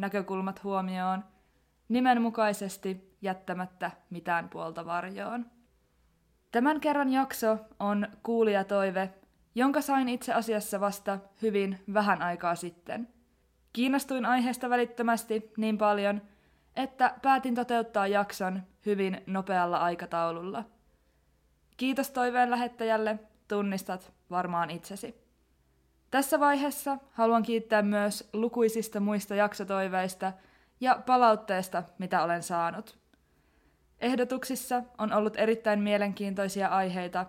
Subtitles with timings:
[0.00, 1.24] näkökulmat huomioon,
[1.88, 5.46] nimenmukaisesti jättämättä mitään puolta varjoon.
[6.52, 9.14] Tämän kerran jakso on kuulijatoive,
[9.54, 13.08] jonka sain itse asiassa vasta hyvin vähän aikaa sitten.
[13.72, 16.22] Kiinnostuin aiheesta välittömästi niin paljon,
[16.76, 20.64] että päätin toteuttaa jakson hyvin nopealla aikataululla.
[21.76, 23.18] Kiitos toiveen lähettäjälle,
[23.48, 25.27] tunnistat varmaan itsesi.
[26.10, 30.32] Tässä vaiheessa haluan kiittää myös lukuisista muista jaksotoiveista
[30.80, 32.98] ja palautteesta, mitä olen saanut.
[34.00, 37.26] Ehdotuksissa on ollut erittäin mielenkiintoisia aiheita,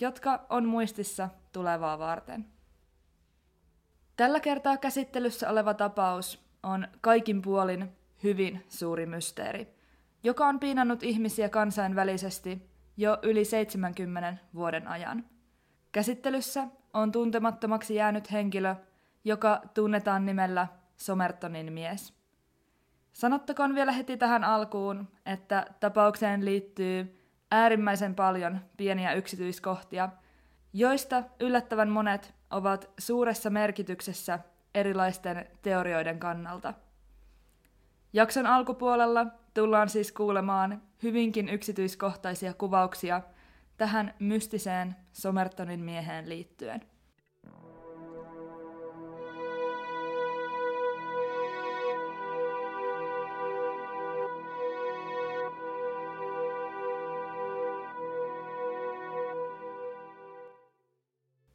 [0.00, 2.46] jotka on muistissa tulevaa varten.
[4.16, 9.74] Tällä kertaa käsittelyssä oleva tapaus on kaikin puolin hyvin suuri mysteeri,
[10.22, 15.24] joka on piinannut ihmisiä kansainvälisesti jo yli 70 vuoden ajan.
[15.92, 18.74] Käsittelyssä on tuntemattomaksi jäänyt henkilö,
[19.24, 22.14] joka tunnetaan nimellä Somertonin mies.
[23.12, 30.08] Sanottakoon vielä heti tähän alkuun, että tapaukseen liittyy äärimmäisen paljon pieniä yksityiskohtia,
[30.72, 34.38] joista yllättävän monet ovat suuressa merkityksessä
[34.74, 36.74] erilaisten teorioiden kannalta.
[38.12, 43.22] Jakson alkupuolella tullaan siis kuulemaan hyvinkin yksityiskohtaisia kuvauksia–
[43.80, 46.80] tähän mystiseen Somertonin mieheen liittyen.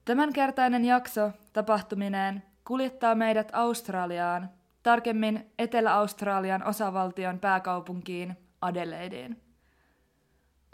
[0.05, 4.49] Tämänkertainen jakso tapahtumineen kuljettaa meidät Australiaan,
[4.83, 9.44] tarkemmin Etelä-Australian osavaltion pääkaupunkiin Adelaideen.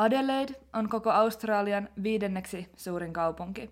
[0.02, 3.72] Adelaide on koko Australian viidenneksi suurin kaupunki.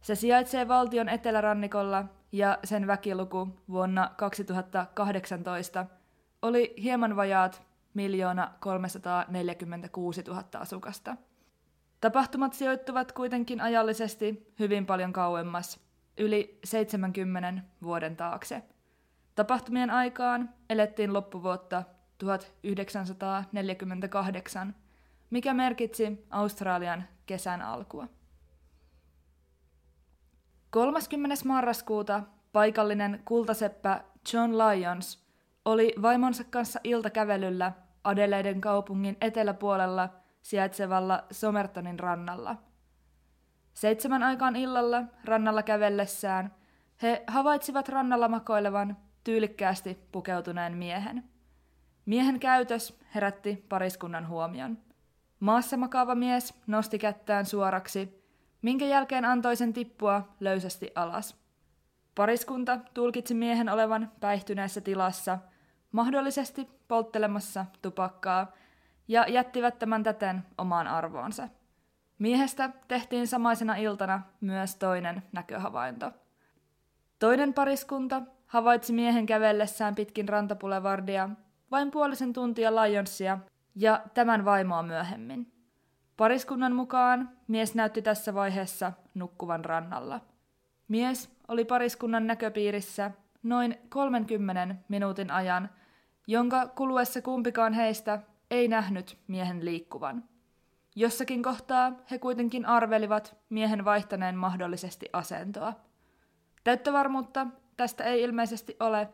[0.00, 5.86] Se sijaitsee valtion etelärannikolla ja sen väkiluku vuonna 2018
[6.42, 7.62] oli hieman vajaat
[7.94, 11.16] miljoona 346 000 asukasta.
[12.00, 15.80] Tapahtumat sijoittuvat kuitenkin ajallisesti hyvin paljon kauemmas,
[16.18, 18.62] yli 70 vuoden taakse.
[19.34, 21.82] Tapahtumien aikaan elettiin loppuvuotta
[22.18, 24.74] 1948
[25.34, 28.08] mikä merkitsi Australian kesän alkua.
[30.70, 31.34] 30.
[31.44, 32.22] marraskuuta
[32.52, 35.24] paikallinen kultaseppä John Lyons
[35.64, 37.72] oli vaimonsa kanssa iltakävelyllä
[38.04, 40.08] Adeleiden kaupungin eteläpuolella
[40.42, 42.56] sijaitsevalla Somertonin rannalla.
[43.74, 46.54] Seitsemän aikaan illalla rannalla kävellessään
[47.02, 51.24] he havaitsivat rannalla makoilevan tyylikkäästi pukeutuneen miehen.
[52.06, 54.93] Miehen käytös herätti pariskunnan huomion.
[55.44, 58.24] Maassa makaava mies nosti kättään suoraksi,
[58.62, 61.36] minkä jälkeen antoi sen tippua löysästi alas.
[62.14, 65.38] Pariskunta tulkitsi miehen olevan päihtyneessä tilassa,
[65.92, 68.52] mahdollisesti polttelemassa tupakkaa,
[69.08, 71.48] ja jättivät tämän täten omaan arvoonsa.
[72.18, 76.12] Miehestä tehtiin samaisena iltana myös toinen näköhavainto.
[77.18, 81.30] Toinen pariskunta havaitsi miehen kävellessään pitkin rantapulevardia
[81.70, 83.38] vain puolisen tuntia Lionsia
[83.74, 85.52] ja tämän vaimoa myöhemmin.
[86.16, 90.20] Pariskunnan mukaan mies näytti tässä vaiheessa nukkuvan rannalla.
[90.88, 93.10] Mies oli pariskunnan näköpiirissä
[93.42, 95.70] noin 30 minuutin ajan,
[96.26, 100.24] jonka kuluessa kumpikaan heistä ei nähnyt miehen liikkuvan.
[100.96, 105.72] Jossakin kohtaa he kuitenkin arvelivat miehen vaihtaneen mahdollisesti asentoa.
[106.64, 109.08] Täyttä varmuutta tästä ei ilmeisesti ole,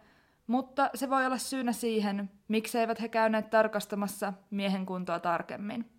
[0.50, 5.91] mutta se voi olla syynä siihen, mikseivät he käyneet tarkastamassa miehen kuntoa tarkemmin.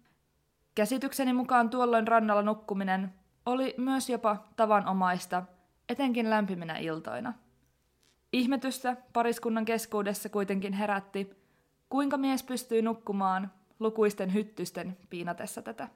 [0.75, 3.13] Käsitykseni mukaan tuolloin rannalla nukkuminen
[3.45, 5.43] oli myös jopa tavanomaista,
[5.89, 7.33] etenkin lämpiminä iltoina.
[8.33, 11.35] Ihmetystä pariskunnan keskuudessa kuitenkin herätti,
[11.89, 15.87] kuinka mies pystyi nukkumaan lukuisten hyttysten piinatessa tätä.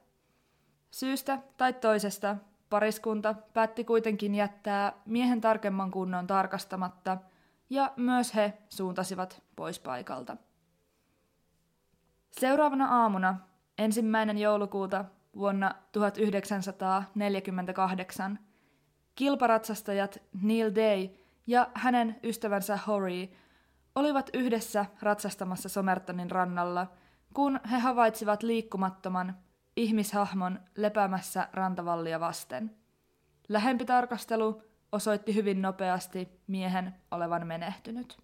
[0.90, 2.36] Syystä tai toisesta
[2.70, 7.18] pariskunta päätti kuitenkin jättää miehen tarkemman kunnon tarkastamatta–
[7.70, 10.36] ja myös he suuntasivat pois paikalta.
[12.30, 13.36] Seuraavana aamuna,
[13.78, 15.04] ensimmäinen joulukuuta
[15.36, 18.38] vuonna 1948,
[19.14, 21.08] kilparatsastajat Neil Day
[21.46, 23.36] ja hänen ystävänsä Hori
[23.94, 26.86] olivat yhdessä ratsastamassa Somertonin rannalla,
[27.34, 29.36] kun he havaitsivat liikkumattoman
[29.76, 32.76] ihmishahmon lepäämässä rantavallia vasten.
[33.48, 38.18] Lähempi tarkastelu osoitti hyvin nopeasti miehen olevan menehtynyt.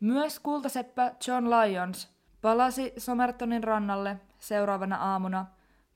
[0.00, 2.08] Myös kultaseppä John Lyons
[2.40, 5.46] palasi Somertonin rannalle seuraavana aamuna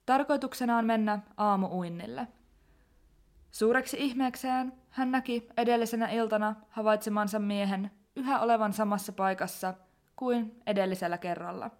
[0.06, 2.26] tarkoituksenaan mennä aamuuinnille.
[3.50, 9.74] Suureksi ihmeekseen hän näki edellisenä iltana havaitsemansa miehen yhä olevan samassa paikassa
[10.16, 11.70] kuin edellisellä kerralla.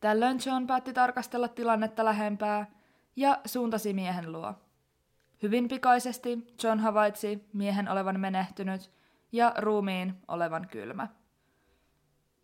[0.00, 2.66] Tällöin John päätti tarkastella tilannetta lähempää
[3.16, 4.54] ja suuntasi miehen luo.
[5.42, 8.90] Hyvin pikaisesti John havaitsi miehen olevan menehtynyt
[9.32, 11.08] ja ruumiin olevan kylmä.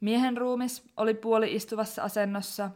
[0.01, 2.71] Miehen ruumis oli puoli istuvassa asennossa,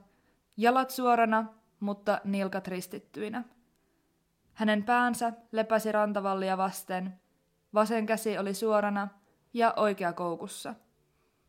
[0.56, 1.44] jalat suorana,
[1.80, 3.44] mutta nilkat ristittyinä.
[4.54, 7.20] Hänen päänsä lepäsi rantavallia vasten,
[7.74, 9.08] vasen käsi oli suorana
[9.54, 10.74] ja oikea koukussa.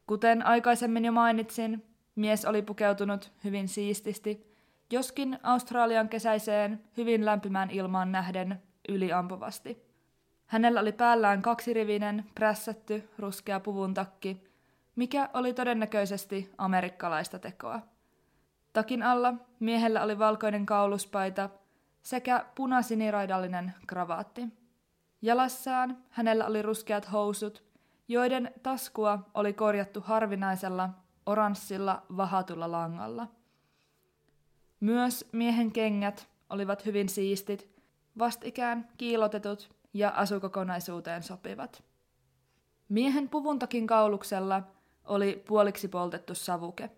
[0.08, 1.86] Kuten aikaisemmin jo mainitsin,
[2.16, 4.57] mies oli pukeutunut hyvin siististi,
[4.92, 9.88] joskin Australian kesäiseen hyvin lämpimään ilmaan nähden yliampuvasti.
[10.46, 14.44] Hänellä oli päällään kaksirivinen, prässätty, ruskea puvun takki,
[14.96, 17.82] mikä oli todennäköisesti amerikkalaista tekoa.
[18.74, 21.50] Takin alla miehellä oli valkoinen kauluspaita
[22.02, 24.48] sekä punasiniraidallinen kravaatti.
[25.22, 27.64] Jalassaan hänellä oli ruskeat housut,
[28.08, 30.90] joiden taskua oli korjattu harvinaisella
[31.26, 33.28] oranssilla vahatulla langalla.
[34.80, 37.70] Myös miehen kengät olivat hyvin siistit,
[38.20, 41.84] vastikään kiilotetut ja asukokonaisuuteen sopivat.
[42.90, 44.64] Miehen puvuntakin kauluksella
[45.06, 46.90] oli puoliksi poltettu savuke.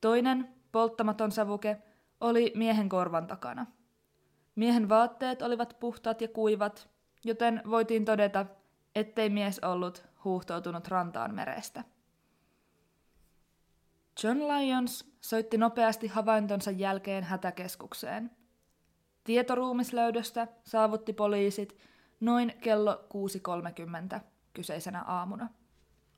[0.00, 1.82] Toinen, polttamaton savuke,
[2.20, 3.66] oli miehen korvan takana.
[4.54, 6.88] Miehen vaatteet olivat puhtaat ja kuivat,
[7.24, 8.46] joten voitiin todeta,
[8.94, 11.84] ettei mies ollut huuhtoutunut rantaan merestä.
[14.22, 18.30] John Lyons soitti nopeasti havaintonsa jälkeen hätäkeskukseen.
[19.24, 21.78] Tietoruumislöydöstä saavutti poliisit
[22.20, 23.04] noin kello
[24.14, 24.20] 6.30
[24.52, 25.48] kyseisenä aamuna.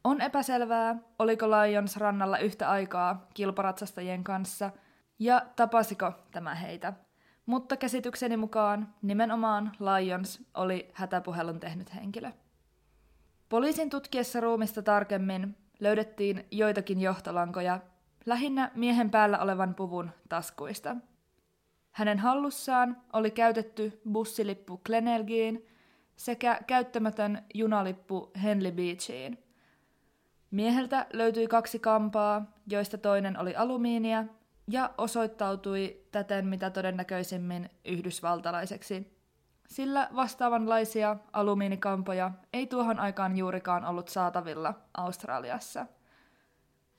[0.04, 4.70] On epäselvää, oliko Lyons rannalla yhtä aikaa kilparatsastajien kanssa
[5.18, 6.92] ja tapasiko tämä heitä.
[7.46, 12.32] Mutta käsitykseni mukaan nimenomaan Lyons oli hätäpuhelun tehnyt henkilö.
[13.48, 17.80] Poliisin tutkiessa ruumista tarkemmin löydettiin joitakin johtolankoja,
[18.26, 20.96] lähinnä miehen päällä olevan puvun taskuista.
[21.92, 25.66] Hänen hallussaan oli käytetty bussilippu Glenelgiin
[26.16, 29.38] sekä käyttämätön junalippu Henley Beachiin.
[30.50, 34.24] Mieheltä löytyi kaksi kampaa, joista toinen oli alumiinia
[34.70, 39.15] ja osoittautui täten mitä todennäköisimmin yhdysvaltalaiseksi
[39.68, 45.86] sillä vastaavanlaisia alumiinikampoja ei tuohon aikaan juurikaan ollut saatavilla Australiassa.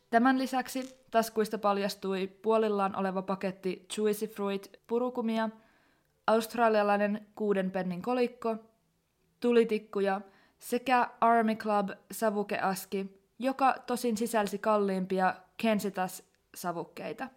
[0.09, 5.49] Tämän lisäksi taskuista paljastui puolillaan oleva paketti Juicy Fruit purukumia,
[6.27, 8.55] australialainen kuuden pennin kolikko,
[9.39, 10.21] tulitikkuja
[10.59, 17.27] sekä Army Club savukeaski, joka tosin sisälsi kalliimpia Kensitas-savukkeita.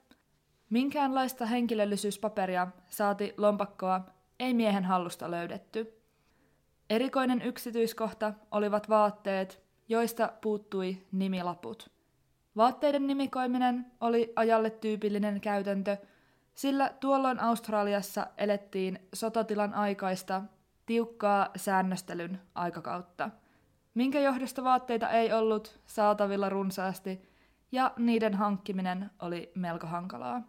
[0.71, 4.01] Minkäänlaista henkilöllisyyspaperia saati lompakkoa
[4.41, 6.03] ei miehen hallusta löydetty.
[6.91, 11.91] Erikoinen yksityiskohta olivat vaatteet, joista puuttui nimilaput.
[12.57, 15.97] Vaatteiden nimikoiminen oli ajalle tyypillinen käytäntö,
[16.55, 20.43] sillä tuolloin Australiassa elettiin sotatilan aikaista
[20.87, 23.31] tiukkaa säännöstelyn aikakautta,
[23.95, 27.23] minkä johdosta vaatteita ei ollut saatavilla runsaasti
[27.73, 30.43] ja niiden hankkiminen oli melko hankalaa.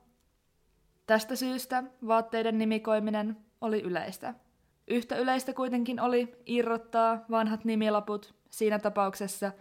[1.07, 4.33] Tästä syystä vaatteiden nimikoiminen oli yleistä.
[4.87, 9.51] Yhtä yleistä kuitenkin oli irrottaa vanhat nimilaput siinä tapauksessa,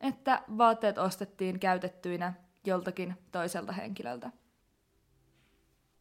[0.00, 2.32] että vaatteet ostettiin käytettyinä
[2.66, 4.30] joltakin toiselta henkilöltä.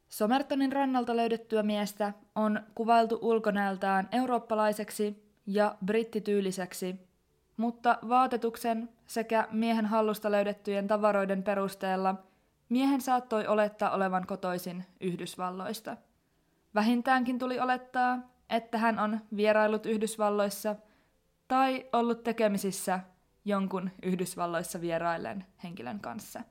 [0.09, 6.95] Somertonin rannalta löydettyä miestä on kuvailtu ulkonäöltään eurooppalaiseksi ja brittityyliseksi,
[7.57, 12.15] mutta vaatetuksen sekä miehen hallusta löydettyjen tavaroiden perusteella
[12.69, 15.97] miehen saattoi olettaa olevan kotoisin Yhdysvalloista–
[16.77, 18.19] Vähintäänkin tuli olettaa,
[18.49, 20.75] että hän on vierailut Yhdysvalloissa
[21.47, 22.99] tai ollut tekemisissä
[23.45, 26.41] jonkun Yhdysvalloissa vieraillen henkilön kanssa.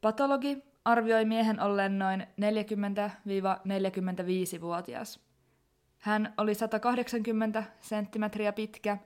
[0.00, 5.20] Patologi arvioi miehen olleen noin 40-45-vuotias.
[5.98, 8.98] Hän oli 180 senttimetriä pitkä,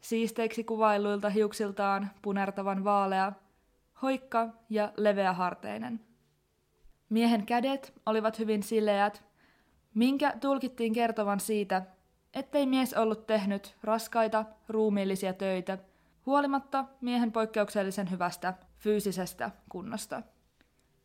[0.00, 3.32] siisteiksi kuvailuilta hiuksiltaan punertavan vaalea,
[4.02, 6.00] hoikka ja leveäharteinen.
[7.08, 9.29] Miehen kädet olivat hyvin sileät
[9.94, 11.82] minkä tulkittiin kertovan siitä,
[12.34, 15.78] ettei mies ollut tehnyt raskaita, ruumiillisia töitä
[16.26, 20.22] huolimatta miehen poikkeuksellisen hyvästä fyysisestä kunnosta.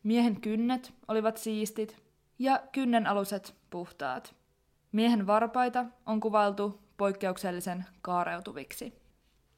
[0.02, 2.02] Miehen kynnet olivat siistit
[2.38, 4.34] ja kynnen aluset puhtaat.
[4.92, 9.06] Miehen varpaita on kuvailtu poikkeuksellisen kaareutuviksi.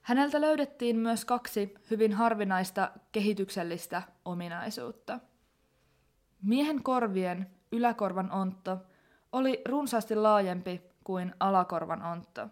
[0.01, 5.21] Häneltä löydettiin myös kaksi hyvin harvinaista kehityksellistä ominaisuutta.
[6.43, 8.79] Miehen korvien yläkorvan ontto
[9.33, 12.49] oli runsaasti laajempi kuin alakorvan ontto.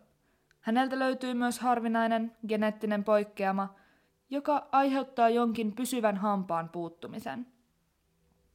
[0.60, 3.74] Häneltä löytyy myös harvinainen geneettinen poikkeama,
[4.30, 7.46] joka aiheuttaa jonkin pysyvän hampaan puuttumisen.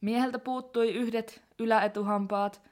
[0.00, 2.62] Mieheltä puuttui yhdet yläetuhampaat,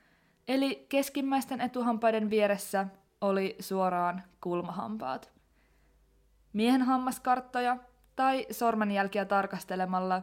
[0.49, 2.87] eli keskimmäisten etuhampaiden vieressä
[3.21, 5.33] oli suoraan kulmahampaat.
[6.52, 7.76] Miehen hammaskarttoja
[8.16, 10.23] tai sormenjälkiä tarkastelemalla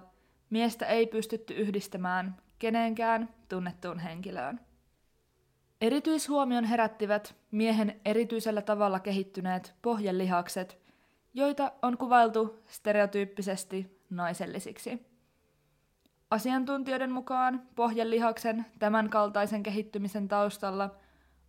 [0.50, 4.67] miestä ei pystytty yhdistämään keneenkään tunnettuun henkilöön.
[5.82, 10.80] Erityishuomion herättivät miehen erityisellä tavalla kehittyneet pohjelihakset,
[11.34, 15.06] joita on kuvailtu stereotyyppisesti naisellisiksi.
[16.32, 20.96] Asiantuntijoiden mukaan pohjelihaksen tämän kaltaisen kehittymisen taustalla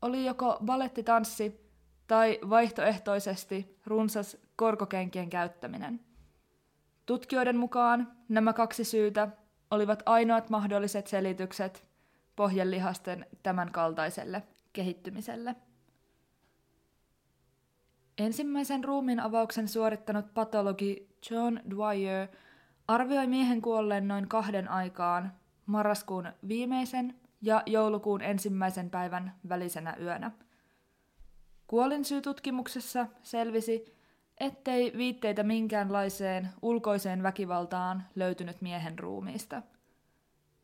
[0.02, 1.60] oli joko balettitanssi
[2.06, 6.00] tai vaihtoehtoisesti runsas korkokenkien käyttäminen.
[7.06, 9.28] Tutkijoiden mukaan nämä kaksi syytä
[9.70, 11.87] olivat ainoat mahdolliset selitykset
[12.38, 14.42] pohjelihasten tämän kaltaiselle
[14.72, 15.56] kehittymiselle.
[18.18, 22.28] Ensimmäisen ruumiin avauksen suorittanut patologi John Dwyer
[22.88, 25.32] arvioi miehen kuolleen noin kahden aikaan
[25.66, 30.30] marraskuun viimeisen ja joulukuun ensimmäisen päivän välisenä yönä.
[31.66, 33.84] Kuolinsyytutkimuksessa selvisi,
[34.40, 39.62] ettei viitteitä minkäänlaiseen ulkoiseen väkivaltaan löytynyt miehen ruumiista.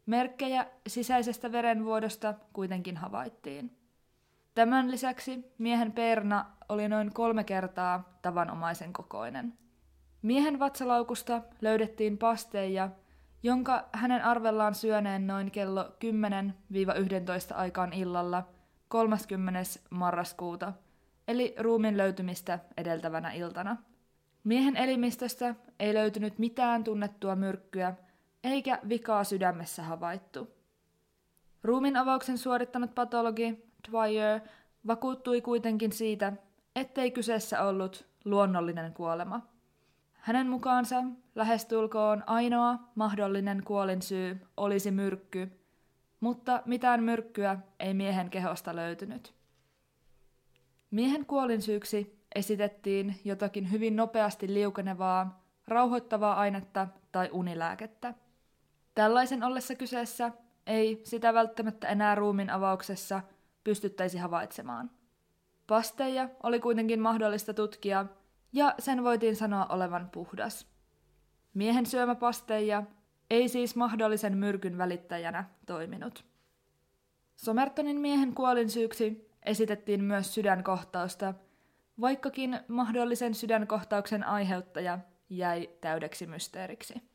[0.07, 3.77] Merkkejä sisäisestä verenvuodosta kuitenkin havaittiin.
[4.55, 9.59] Tämän lisäksi miehen perna oli noin kolme kertaa tavanomaisen kokoinen.
[10.23, 12.91] Miehen vatsalaukusta löydettiin pasteja,
[13.43, 15.85] jonka hänen arvellaan syöneen noin kello
[17.53, 18.49] 10-11 aikaan illalla
[18.89, 19.61] 30.
[19.91, 20.73] marraskuuta–
[21.29, 23.77] eli ruumin löytymistä edeltävänä iltana.
[24.45, 27.95] Miehen elimistöstä ei löytynyt mitään tunnettua myrkkyä,
[28.45, 30.49] eikä vikaa sydämessä havaittu.
[31.63, 34.41] Ruumin avauksen suorittanut patologi Dwyer
[34.87, 36.33] vakuuttui kuitenkin siitä,
[36.77, 39.41] ettei kyseessä ollut luonnollinen kuolema.
[40.13, 45.61] Hänen mukaansa lähestulkoon ainoa mahdollinen kuolinsyy olisi myrkky,
[46.21, 49.35] mutta mitään myrkkyä ei miehen kehosta löytynyt.
[50.91, 58.15] Miehen kuolinsyyksi esitettiin jotakin hyvin nopeasti liukenevaa, rauhoittavaa ainetta tai unilääkettä.
[58.95, 60.33] Tällaisen ollessa kyseessä
[60.67, 63.23] ei sitä välttämättä enää ruumin avauksessa
[63.65, 64.91] pystyttäisi havaitsemaan.
[65.67, 68.07] Pasteja oli kuitenkin mahdollista tutkia,
[68.53, 70.67] ja sen voitiin sanoa olevan puhdas.
[71.55, 72.83] Miehen syömä pasteja
[73.31, 76.25] ei siis mahdollisen myrkyn välittäjänä toiminut.
[77.37, 81.35] Somertonin miehen kuolinsyyksi esitettiin myös sydänkohtausta,
[82.01, 84.99] vaikkakin mahdollisen sydänkohtauksen aiheuttaja
[85.31, 87.14] jäi täydeksi mysteeriksi.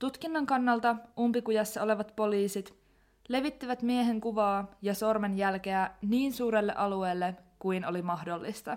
[0.00, 2.74] Tutkinnan kannalta umpikujassa olevat poliisit
[3.28, 8.76] levittivät miehen kuvaa ja sormenjälkeä niin suurelle alueelle kuin oli mahdollista.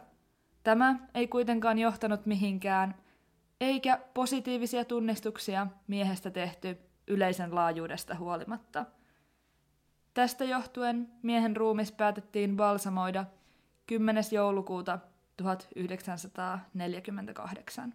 [0.63, 2.95] Tämä ei kuitenkaan johtanut mihinkään,
[3.61, 6.77] eikä positiivisia tunnistuksia miehestä tehty
[7.07, 8.85] yleisen laajuudesta huolimatta–
[10.13, 13.25] Tästä johtuen miehen ruumis päätettiin balsamoida
[13.87, 14.23] 10.
[14.31, 14.99] joulukuuta
[15.37, 17.93] 1948.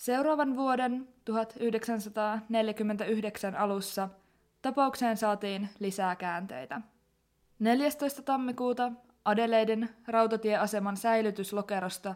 [0.00, 4.08] Seuraavan vuoden 1949 alussa–
[4.62, 6.80] Tapaukseen saatiin lisää käänteitä.
[7.58, 8.22] 14.
[8.22, 8.92] tammikuuta
[9.24, 12.14] Adeleiden rautatieaseman säilytyslokerosta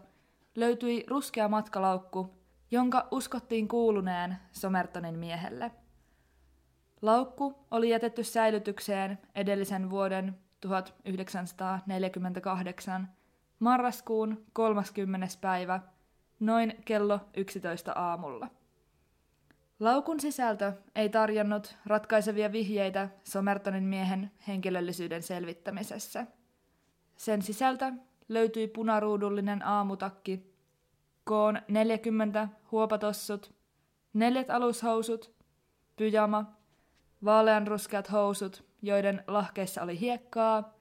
[0.55, 2.35] löytyi ruskea matkalaukku,
[2.71, 5.71] jonka uskottiin kuuluneen Somertonin miehelle.
[7.03, 13.09] Laukku oli jätetty säilytykseen edellisen vuoden 1948
[13.59, 15.27] marraskuun 30.
[15.41, 15.81] päivä
[16.47, 18.49] noin kello 11 aamulla.
[19.81, 26.27] Laukun sisältö ei tarjonnut ratkaisevia vihjeitä Somertonin miehen henkilöllisyyden selvittämisessä.
[27.17, 27.93] Sen sisältä
[28.29, 30.55] löytyi punaruudullinen aamutakki,
[31.25, 33.55] koon 40 huopatossut,
[34.13, 35.35] neljät alushousut,
[35.97, 36.53] pyjama,
[37.25, 40.79] vaaleanruskeat housut, joiden lahkeissa oli hiekkaa,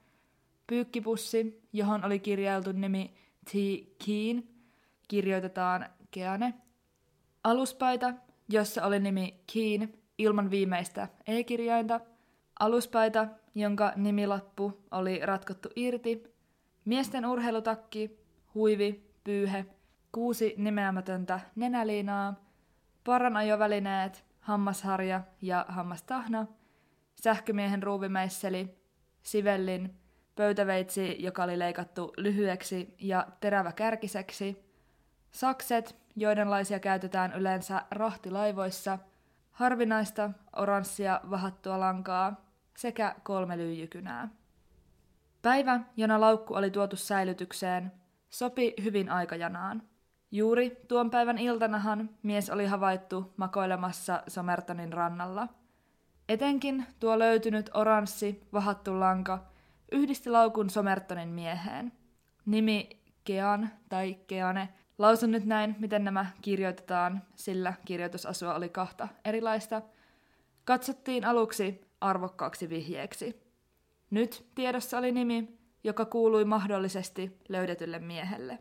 [0.66, 3.52] pyykkipussi, johon oli kirjailtu nimi T.
[4.06, 4.53] Keen,
[5.08, 6.54] kirjoitetaan Keane.
[7.44, 8.14] Aluspaita,
[8.48, 12.00] jossa oli nimi Keen ilman viimeistä e-kirjainta.
[12.60, 16.34] Aluspaita, jonka nimilappu oli ratkottu irti.
[16.84, 18.18] Miesten urheilutakki,
[18.54, 19.66] huivi, pyyhe,
[20.12, 22.44] kuusi nimeämätöntä nenäliinaa,
[23.04, 26.46] paranajovälineet, hammasharja ja hammastahna,
[27.14, 28.78] sähkömiehen ruuvimeisseli,
[29.22, 29.94] sivellin,
[30.36, 34.63] pöytäveitsi, joka oli leikattu lyhyeksi ja terävä kärkiseksi,
[35.34, 38.98] sakset, joidenlaisia käytetään yleensä rahtilaivoissa,
[39.50, 42.44] harvinaista oranssia vahattua lankaa
[42.76, 44.28] sekä kolme lyijykynää.
[45.42, 47.92] Päivä, jona laukku oli tuotu säilytykseen,
[48.30, 49.82] sopi hyvin aikajanaan.
[50.30, 55.48] Juuri tuon päivän iltanahan mies oli havaittu makoilemassa Somertonin rannalla.
[56.28, 59.46] Etenkin tuo löytynyt oranssi, vahattu lanka
[59.92, 61.92] yhdisti laukun Somertonin mieheen.
[62.46, 62.88] Nimi
[63.24, 69.82] Kean tai Keane Lausun nyt näin, miten nämä kirjoitetaan, sillä kirjoitusasua oli kahta erilaista.
[70.64, 73.42] Katsottiin aluksi arvokkaaksi vihjeeksi.
[74.10, 78.58] Nyt tiedossa oli nimi, joka kuului mahdollisesti löydetylle miehelle.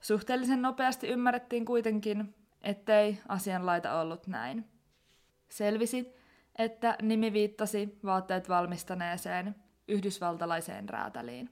[0.00, 4.68] Suhteellisen nopeasti ymmärrettiin kuitenkin, ettei asianlaita ollut näin.
[5.48, 6.14] Selvisi,
[6.58, 9.54] että nimi viittasi vaatteet valmistaneeseen
[9.88, 11.50] yhdysvaltalaiseen räätäliin.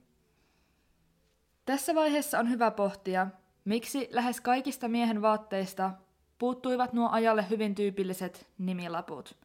[1.65, 3.27] Tässä vaiheessa on hyvä pohtia,
[3.65, 5.91] Miksi lähes kaikista miehen vaatteista
[6.39, 9.37] puuttuivat nuo ajalle hyvin tyypilliset nimilaput?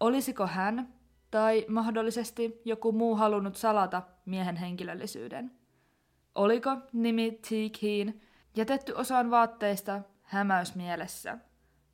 [0.00, 0.88] Olisiko hän
[1.30, 5.52] tai mahdollisesti joku muu halunnut salata miehen henkilöllisyyden?
[6.34, 7.48] Oliko nimi T.
[7.80, 8.20] Keen
[8.56, 11.38] jätetty osaan vaatteista hämäysmielessä?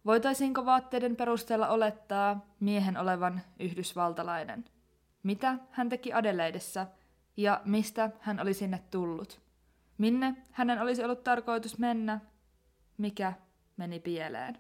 [0.06, 4.64] Voitaisiinko vaatteiden perusteella olettaa miehen olevan yhdysvaltalainen?
[5.22, 6.86] Mitä hän teki Adeleidessa
[7.36, 9.43] ja mistä hän oli sinne tullut?
[9.98, 12.20] Minne hänen olisi ollut tarkoitus mennä?
[12.98, 13.32] Mikä
[13.76, 14.58] meni pieleen?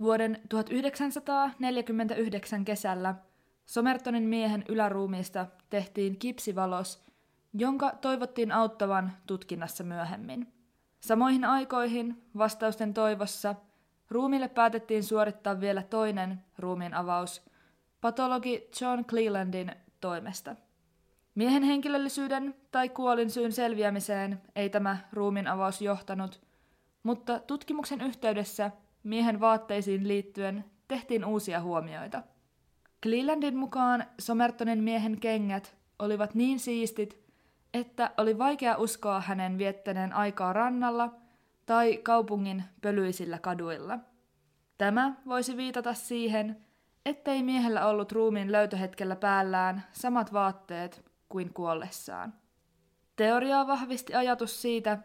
[0.00, 3.14] Vuoden 1949 kesällä
[3.66, 7.04] Somertonin miehen yläruumiista tehtiin kipsivalos–
[7.52, 10.52] jonka toivottiin auttavan tutkinnassa myöhemmin.
[11.00, 13.54] Samoihin aikoihin, vastausten toivossa,
[14.10, 17.42] ruumille päätettiin suorittaa vielä toinen ruumiin avaus
[18.00, 20.56] patologi John Clelandin toimesta.
[21.34, 26.40] Miehen henkilöllisyyden tai kuolinsyyn selviämiseen ei tämä ruumiin avaus johtanut,
[27.02, 28.70] mutta tutkimuksen yhteydessä
[29.02, 32.22] miehen vaatteisiin liittyen tehtiin uusia huomioita.
[33.02, 37.27] Clelandin mukaan Somertonin miehen kengät olivat niin siistit,
[37.74, 41.14] että oli vaikea uskoa hänen viettäneen aikaa rannalla
[41.66, 43.98] tai kaupungin pölyisillä kaduilla.
[44.78, 46.64] Tämä voisi viitata siihen,
[47.06, 52.34] ettei miehellä ollut ruumiin löytöhetkellä päällään samat vaatteet kuin kuollessaan.
[53.16, 54.98] Teoriaa vahvisti ajatus siitä,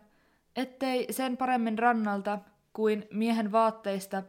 [0.55, 2.39] ettei sen paremmin rannalta
[2.73, 4.23] kuin miehen vaatteista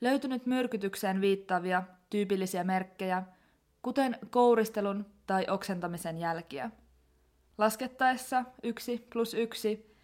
[0.00, 3.22] löytynyt myrkytykseen viittaavia tyypillisiä merkkejä,
[3.82, 6.70] kuten kouristelun tai oksentamisen jälkiä.
[7.60, 9.96] Laskettaessa yksi plus yksi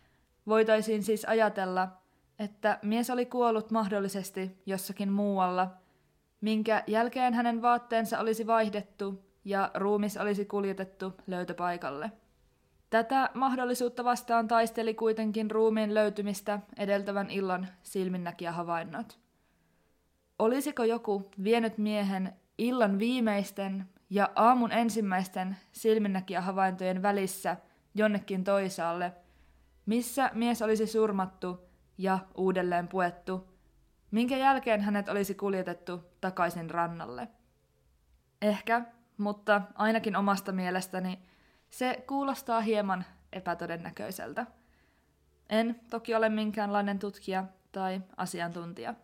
[0.47, 1.89] voitaisiin siis ajatella,
[2.39, 5.71] että mies oli kuollut mahdollisesti jossakin muualla,
[6.41, 12.13] minkä jälkeen hänen vaatteensa olisi vaihdettu ja ruumis olisi kuljetettu löytöpaikalle.
[12.91, 19.19] Tätä mahdollisuutta vastaan taisteli kuitenkin ruumiin löytymistä edeltävän illan silminnäkiä havainnot.
[20.39, 27.57] Olisiko joku vienyt miehen illan viimeisten ja aamun ensimmäisten silminnäkijähavaintojen välissä
[27.95, 29.13] jonnekin toisaalle,
[29.87, 33.49] missä mies olisi surmattu ja uudelleen puettu,
[34.11, 37.29] minkä jälkeen hänet olisi kuljetettu takaisin rannalle.
[38.43, 38.83] Ehkä,
[39.19, 41.19] mutta ainakin omasta mielestäni
[41.71, 44.47] se kuulostaa hieman epätodennäköiseltä.
[45.49, 48.95] En toki ole minkäänlainen tutkija tai asiantuntija.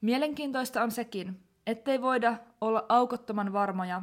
[0.00, 4.02] Mielenkiintoista on sekin, ettei voida olla aukottoman varmoja,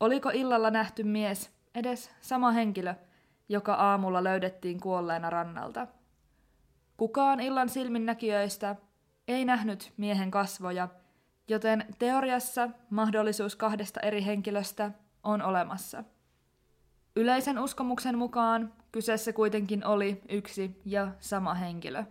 [0.00, 2.94] oliko illalla nähty mies edes sama henkilö,
[3.48, 5.86] joka aamulla löydettiin kuolleena rannalta.
[6.96, 8.76] Kukaan illan silminnäkijöistä
[9.28, 10.88] ei nähnyt miehen kasvoja,
[11.48, 14.90] joten teoriassa mahdollisuus kahdesta eri henkilöstä
[15.22, 16.04] on olemassa.
[17.16, 22.04] Yleisen uskomuksen mukaan kyseessä kuitenkin oli yksi ja sama henkilö.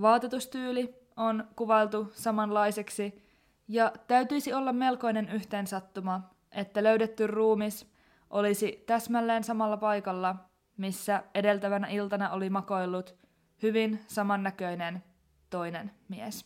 [0.00, 3.29] Vaatetustyyli on kuvailtu samanlaiseksi
[3.70, 7.86] ja täytyisi olla melkoinen yhteensattuma, että löydetty ruumis
[8.30, 10.36] olisi täsmälleen samalla paikalla,
[10.76, 13.14] missä edeltävänä iltana oli makoillut
[13.62, 15.04] hyvin samannäköinen
[15.50, 16.44] toinen mies.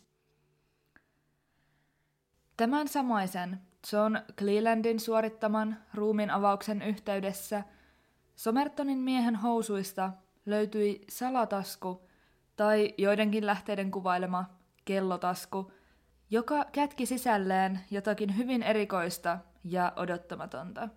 [2.57, 3.61] Tämän samaisen
[3.93, 7.63] John Clelandin suorittaman ruumin avauksen yhteydessä
[8.37, 10.11] Somertonin miehen housuista
[10.47, 12.09] löytyi salatasku
[12.57, 14.45] tai joidenkin lähteiden kuvailema
[14.85, 15.73] kellotasku,
[16.35, 20.89] joka kätki sisälleen jotakin hyvin erikoista ja odottamatonta.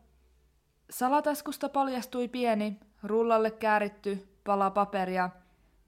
[0.89, 5.29] Salataskusta paljastui pieni, rullalle kääritty pala paperia,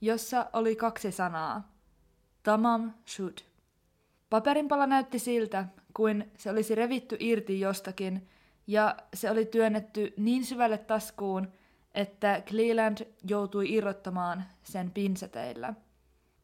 [0.02, 1.72] jossa oli kaksi sanaa.
[2.44, 3.38] Tamam shud.
[4.30, 8.28] Paperinpala näytti siltä, kuin se olisi revitty irti jostakin,
[8.68, 11.52] ja se oli työnnetty niin syvälle taskuun,
[11.94, 12.98] että Cleland
[13.30, 15.74] joutui irrottamaan sen pinseteillä.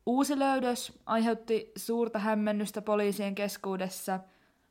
[0.05, 4.19] Uusi löydös aiheutti suurta hämmennystä poliisien keskuudessa,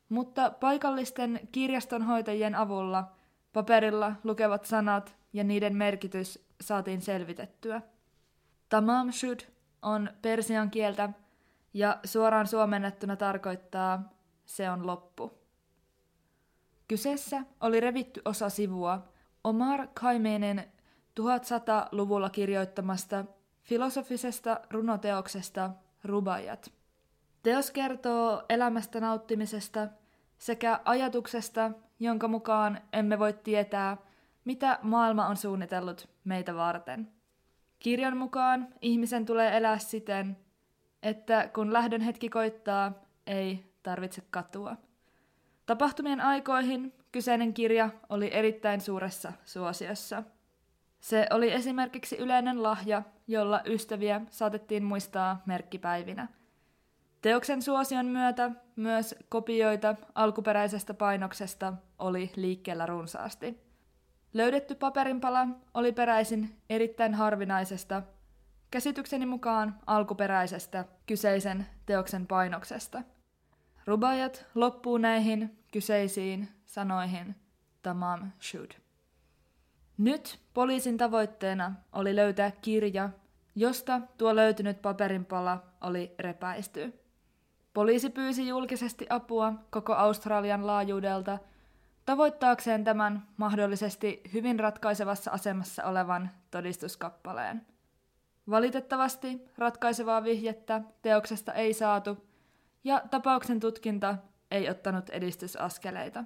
[0.09, 3.11] mutta paikallisten kirjastonhoitajien avulla
[3.53, 7.81] paperilla lukevat sanat ja niiden merkitys saatiin selvitettyä.
[8.69, 9.39] Tamam shud
[9.81, 11.09] on persian kieltä
[11.73, 14.09] ja suoraan suomennettuna tarkoittaa
[14.45, 15.31] se on loppu.
[16.87, 19.07] Kyseessä oli revitty osa sivua
[19.43, 20.63] Omar Khaimenin
[21.19, 23.25] 1100-luvulla kirjoittamasta
[23.65, 25.69] filosofisesta runoteoksesta
[26.03, 26.71] Rubajat.
[27.43, 29.87] Teos kertoo elämästä nauttimisesta
[30.37, 33.97] sekä ajatuksesta, jonka mukaan emme voi tietää,
[34.45, 37.11] mitä maailma on suunnitellut meitä varten.
[37.79, 40.37] Kirjan mukaan ihmisen tulee elää siten,
[41.03, 42.91] että kun lähdön hetki koittaa,
[43.27, 44.75] ei tarvitse katua.
[45.65, 50.23] Tapahtumien aikoihin kyseinen kirja oli erittäin suuressa suosiossa.
[51.05, 56.27] Se oli esimerkiksi yleinen lahja, jolla ystäviä saatettiin muistaa merkkipäivinä.
[57.21, 63.61] Teoksen suosion myötä myös kopioita alkuperäisestä painoksesta oli liikkeellä runsaasti.
[64.33, 68.01] Löydetty paperinpala oli peräisin erittäin harvinaisesta,
[68.71, 73.01] käsitykseni mukaan alkuperäisestä kyseisen teoksen painoksesta–
[73.85, 77.35] Rubajat loppuu näihin kyseisiin sanoihin
[77.81, 78.84] tamam shud.
[79.97, 83.09] Nyt poliisin tavoitteena oli löytää kirja,
[83.55, 86.93] josta tuo löytynyt paperinpala oli repäisty.
[87.73, 91.37] Poliisi pyysi julkisesti apua koko Australian laajuudelta
[92.05, 97.65] tavoittaakseen tämän mahdollisesti hyvin ratkaisevassa asemassa olevan todistuskappaleen.
[98.49, 102.17] Valitettavasti ratkaisevaa vihjettä teoksesta ei saatu–
[102.85, 104.17] ja tapauksen tutkinta
[104.51, 106.23] ei ottanut edistysaskeleita.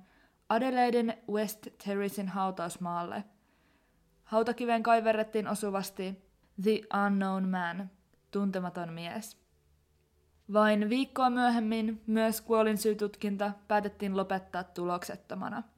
[0.49, 3.23] Adelaiden West Terracin hautausmaalle.
[4.23, 6.25] Hautakiveen kaiverrettiin osuvasti
[6.63, 7.89] The Unknown Man,
[8.31, 9.37] tuntematon mies.
[10.53, 15.63] Vain viikkoa myöhemmin myös kuolinsyytutkinta päätettiin lopettaa tuloksettomana–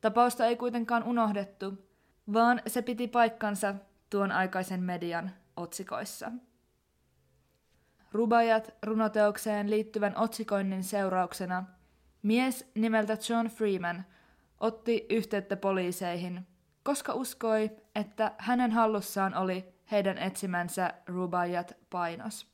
[0.00, 1.88] Tapausta ei kuitenkaan unohdettu,
[2.32, 3.74] vaan se piti paikkansa
[4.10, 6.32] tuon aikaisen median otsikoissa.
[8.12, 11.64] Rubajat runoteokseen liittyvän otsikoinnin seurauksena
[12.22, 14.04] mies nimeltä John Freeman
[14.60, 16.46] otti yhteyttä poliiseihin,
[16.82, 22.50] koska uskoi, että hänen hallussaan oli heidän etsimänsä Rubajat painos.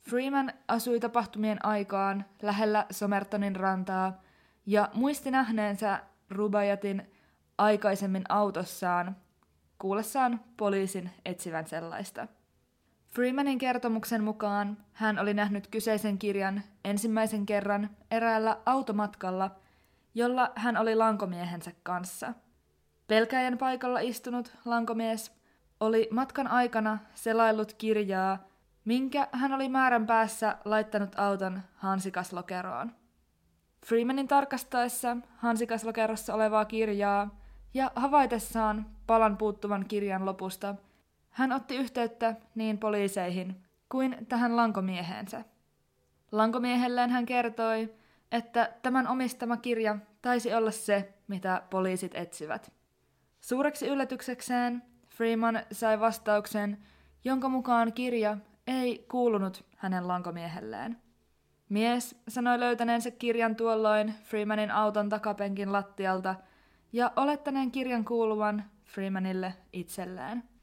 [0.00, 4.22] Freeman asui tapahtumien aikaan lähellä Somertonin rantaa
[4.66, 7.12] ja muisti nähneensä Rubajatin
[7.58, 9.16] aikaisemmin autossaan
[9.78, 12.28] kuullessaan poliisin etsivän sellaista.
[13.14, 19.50] Freemanin kertomuksen mukaan hän oli nähnyt kyseisen kirjan ensimmäisen kerran eräällä automatkalla,
[20.14, 22.34] jolla hän oli lankomiehensä kanssa.
[23.06, 25.32] Pelkäjän paikalla istunut lankomies
[25.80, 28.38] oli matkan aikana selaillut kirjaa,
[28.84, 32.92] minkä hän oli määrän päässä laittanut auton hansikaslokeroon.
[33.86, 37.40] Freemanin tarkastaessa hansikaslokerossa olevaa kirjaa
[37.74, 40.74] ja havaitessaan palan puuttuvan kirjan lopusta,
[41.34, 45.44] hän otti yhteyttä niin poliiseihin kuin tähän lankomieheensä.
[46.32, 47.94] Lankomiehelleen hän kertoi,
[48.32, 52.72] että tämän omistama kirja taisi olla se, mitä poliisit etsivät.
[53.40, 56.78] Suureksi yllätyksekseen Freeman sai vastauksen,
[57.24, 60.96] jonka mukaan kirja ei kuulunut hänen lankomiehelleen.
[61.68, 66.34] Mies sanoi löytäneensä kirjan tuolloin Freemanin auton takapenkin lattialta
[66.92, 70.53] ja olettaneen kirjan kuuluvan Freemanille itselleen.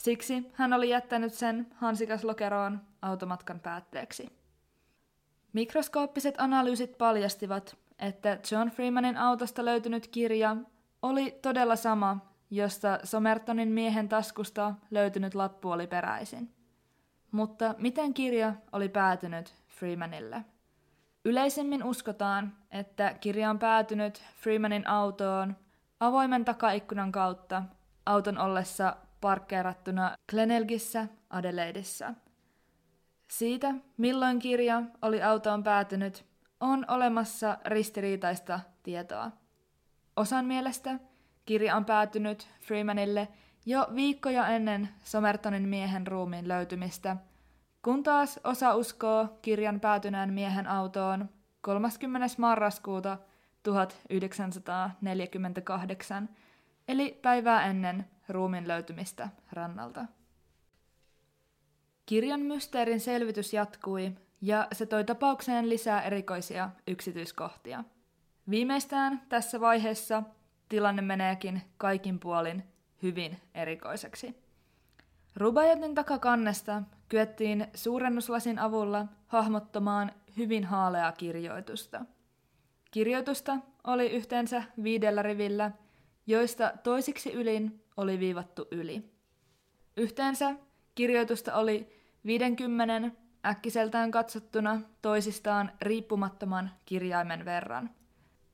[0.00, 4.28] Siksi hän oli jättänyt sen hansikaslokeroon automatkan päätteeksi.
[5.52, 10.56] Mikroskooppiset analyysit paljastivat, että John Freemanin autosta löytynyt kirja
[11.02, 12.18] oli todella sama,
[12.50, 16.54] josta Somertonin miehen taskusta löytynyt lappu oli peräisin.
[17.30, 20.44] Mutta miten kirja oli päätynyt Freemanille?
[21.24, 25.56] Yleisemmin uskotaan, että kirja on päätynyt Freemanin autoon
[26.00, 27.62] avoimen takaikkunan kautta
[28.06, 32.14] auton ollessa parkkeerattuna Glenelgissä Adelaideissa.
[33.30, 36.24] Siitä, milloin kirja oli autoon päätynyt,
[36.60, 39.30] on olemassa ristiriitaista tietoa.
[40.16, 40.98] Osan mielestä
[41.46, 43.28] kirja on päätynyt Freemanille
[43.66, 47.16] jo viikkoja ennen Somertonin miehen ruumiin löytymistä,
[47.82, 51.28] kun taas osa uskoo kirjan päätyneen miehen autoon
[51.60, 52.26] 30.
[52.38, 53.18] marraskuuta
[53.62, 56.28] 1948,
[56.88, 60.04] eli päivää ennen ruumin löytymistä rannalta.
[62.06, 67.84] Kirjan mysteerin selvitys jatkui ja se toi tapaukseen lisää erikoisia yksityiskohtia.
[68.50, 70.22] Viimeistään tässä vaiheessa
[70.68, 72.64] tilanne meneekin kaikin puolin
[73.02, 74.34] hyvin erikoiseksi.
[75.36, 82.04] Rubajatin takakannesta kyettiin suurennuslasin avulla hahmottamaan hyvin haaleaa kirjoitusta.
[82.90, 85.70] Kirjoitusta oli yhteensä viidellä rivillä,
[86.26, 89.10] joista toisiksi ylin oli viivattu yli.
[89.96, 90.54] Yhteensä
[90.94, 91.92] kirjoitusta oli
[92.26, 93.10] 50
[93.46, 97.90] äkkiseltään katsottuna toisistaan riippumattoman kirjaimen verran.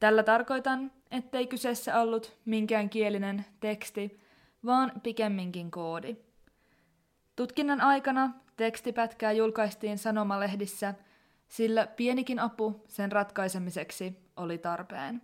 [0.01, 4.21] Tällä tarkoitan, ettei kyseessä ollut minkään kielinen teksti,
[4.65, 6.17] vaan pikemminkin koodi.
[7.37, 10.95] Tutkinnan aikana tekstipätkää julkaistiin sanomalehdissä,
[11.49, 15.23] sillä pienikin apu sen ratkaisemiseksi oli tarpeen.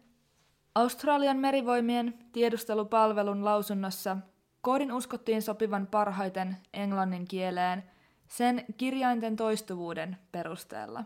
[0.75, 4.17] Australian merivoimien tiedustelupalvelun lausunnossa
[4.61, 7.83] koodin uskottiin sopivan parhaiten englannin kieleen
[8.29, 11.05] sen kirjainten toistuvuuden perusteella.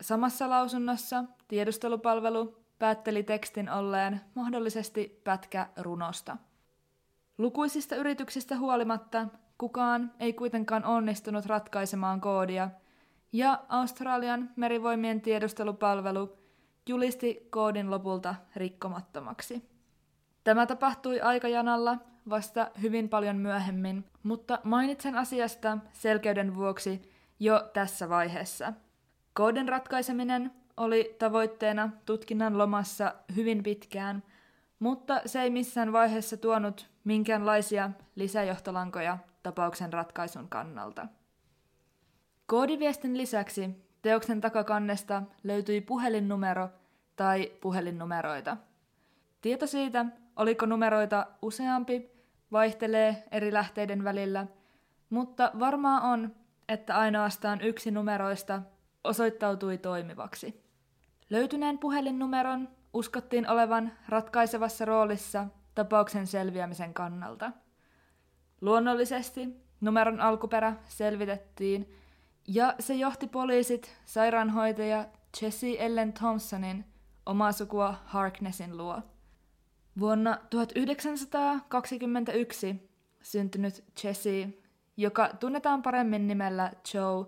[0.00, 6.36] Samassa lausunnossa tiedustelupalvelu päätteli tekstin olleen mahdollisesti pätkä runosta.
[7.38, 9.26] Lukuisista yrityksistä huolimatta
[9.58, 12.70] kukaan ei kuitenkaan onnistunut ratkaisemaan koodia,
[13.32, 16.37] ja Australian merivoimien tiedustelupalvelu
[16.88, 19.68] julisti koodin lopulta rikkomattomaksi.
[20.44, 21.98] Tämä tapahtui aikajanalla
[22.30, 27.02] vasta hyvin paljon myöhemmin, mutta mainitsen asiasta selkeyden vuoksi
[27.40, 28.72] jo tässä vaiheessa.
[29.32, 34.22] Koodin ratkaiseminen oli tavoitteena tutkinnan lomassa hyvin pitkään,
[34.78, 41.06] mutta se ei missään vaiheessa tuonut minkäänlaisia lisäjohtolankoja tapauksen ratkaisun kannalta.
[42.46, 43.70] Koodiviestin lisäksi
[44.02, 46.68] teoksen takakannesta löytyi puhelinnumero
[47.18, 48.56] tai puhelinnumeroita.
[49.40, 52.10] Tieto siitä, oliko numeroita useampi,
[52.52, 54.46] vaihtelee eri lähteiden välillä,
[55.10, 56.36] mutta varmaa on,
[56.68, 58.62] että ainoastaan yksi numeroista
[59.04, 60.64] osoittautui toimivaksi.
[61.30, 67.52] Löytyneen puhelinnumeron uskottiin olevan ratkaisevassa roolissa tapauksen selviämisen kannalta.
[68.60, 69.48] Luonnollisesti
[69.80, 71.94] numeron alkuperä selvitettiin
[72.48, 75.06] ja se johti poliisit sairaanhoitaja
[75.42, 76.84] Jesse Ellen Thompsonin
[77.28, 79.02] omaa sukua Harknessin luo.
[79.98, 82.90] Vuonna 1921
[83.22, 84.48] syntynyt Jesse,
[84.96, 87.26] joka tunnetaan paremmin nimellä Joe,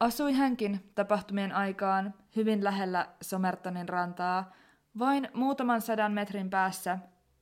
[0.00, 4.52] asui hänkin tapahtumien aikaan hyvin lähellä Somertonin rantaa,
[4.98, 6.98] vain muutaman sadan metrin päässä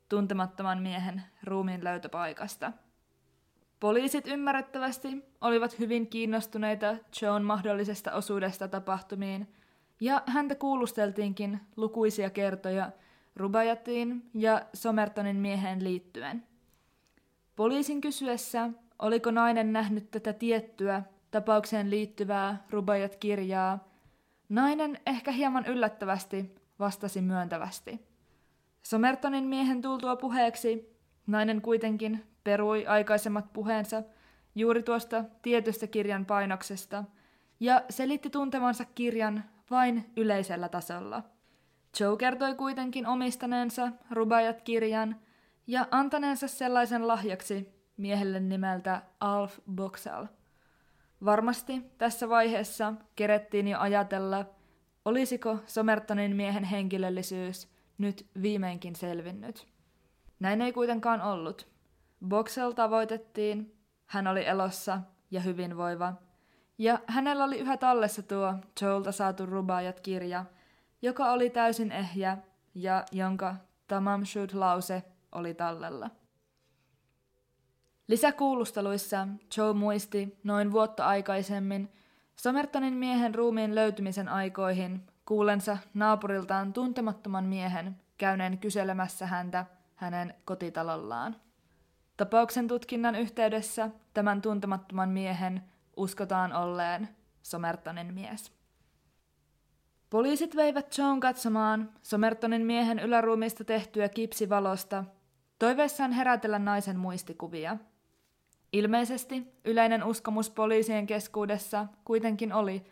[0.09, 2.73] tuntemattoman miehen ruumiin löytöpaikasta.
[3.81, 9.49] Poliisit ymmärrettävästi olivat hyvin kiinnostuneita Joan mahdollisesta osuudesta tapahtumiin,
[10.03, 12.91] ja häntä kuulusteltiinkin lukuisia kertoja
[13.37, 16.47] Rubajatiin ja Somertonin mieheen liittyen.
[17.57, 23.89] Poliisin kysyessä, oliko nainen nähnyt tätä tiettyä tapaukseen liittyvää Rubajat-kirjaa,
[24.49, 28.01] nainen ehkä hieman yllättävästi vastasi myöntävästi.
[28.83, 34.03] Somertonin miehen tultua puheeksi nainen kuitenkin perui aikaisemmat puheensa
[34.55, 37.05] juuri tuosta tietystä kirjan painoksesta
[37.61, 41.23] ja selitti tuntevansa kirjan vain yleisellä tasolla.
[42.01, 45.17] Joe kertoi kuitenkin omistaneensa Rubajat-kirjan
[45.67, 50.27] ja antaneensa sellaisen lahjaksi miehelle nimeltä Alf Boxall.
[51.25, 54.45] Varmasti tässä vaiheessa kerettiin jo ajatella,
[55.05, 59.67] olisiko Somertonin miehen henkilöllisyys nyt viimeinkin selvinnyt.
[60.41, 61.69] Näin ei kuitenkaan ollut.
[62.29, 66.13] Boxell tavoitettiin, hän oli elossa ja hyvinvoiva,
[66.79, 70.45] ja hänellä oli yhä tallessa tuo Joelta saatu Rubaajat-kirja,
[71.03, 72.39] joka oli täysin ehjä
[72.75, 73.55] ja jonka
[73.89, 76.11] Tamam Shud-lause oli tallella.
[78.09, 81.93] Lisäkuulusteluissa Joe muisti noin vuotta aikaisemmin
[82.37, 91.37] Somertonin miehen ruumiin löytymisen aikoihin kuulensa naapuriltaan tuntemattoman miehen käyneen kyselemässä häntä hänen kotitalollaan.
[92.17, 95.63] Tapauksen tutkinnan yhteydessä tämän tuntemattoman miehen
[95.97, 97.09] uskotaan olleen
[97.43, 98.53] Somertonin mies.
[100.11, 105.05] Poliisit veivät Joan katsomaan Somertonin miehen yläruumista tehtyä kipsivalosta,
[105.59, 107.77] toiveessaan herätellä naisen muistikuvia.
[108.73, 112.85] Ilmeisesti yleinen uskomus poliisien keskuudessa kuitenkin oli,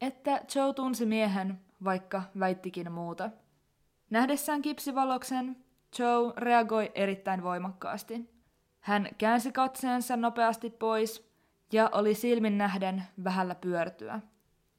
[0.00, 3.30] että Joe tunsi miehen, vaikka väittikin muuta.
[4.10, 5.56] Nähdessään kipsivaloksen,
[5.98, 8.30] Joe reagoi erittäin voimakkaasti.
[8.80, 11.29] Hän käänsi katseensa nopeasti pois
[11.72, 14.20] ja oli silmin nähden vähällä pyörtyä.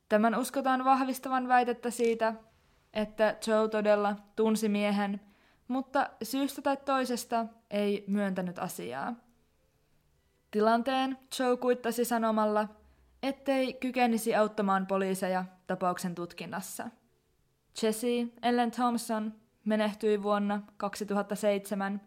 [0.10, 2.34] Tämän uskotaan vahvistavan väitettä siitä,
[2.94, 5.22] että Joe todella tunsi miehen,
[5.68, 9.14] mutta syystä tai toisesta ei myöntänyt asiaa.
[10.52, 12.68] Tilanteen Joe kuittasi sanomalla,
[13.24, 16.90] ettei kykenisi auttamaan poliiseja tapauksen tutkinnassa.
[17.84, 18.08] Jesse
[18.44, 19.34] Ellen Thompson
[19.66, 22.02] menehtyi vuonna 2007,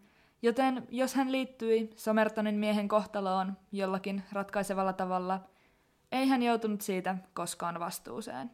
[0.44, 5.40] joten jos hän liittyi Somertonin miehen kohtaloon jollakin ratkaisevalla tavalla,
[6.12, 8.50] ei hän joutunut siitä koskaan vastuuseen.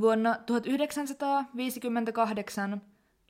[0.00, 2.82] Vuonna 1958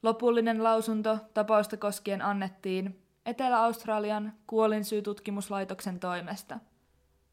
[0.03, 6.59] lopullinen lausunto tapausta koskien annettiin Etelä-Australian kuolinsyytutkimuslaitoksen toimesta.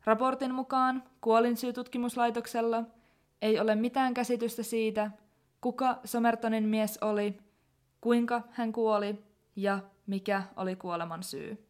[0.03, 2.83] Raportin mukaan kuolinsyytutkimuslaitoksella
[3.41, 5.11] ei ole mitään käsitystä siitä,
[5.61, 7.37] kuka Somertonin mies oli,
[8.01, 9.23] kuinka hän kuoli
[9.55, 11.65] ja mikä oli kuoleman syy.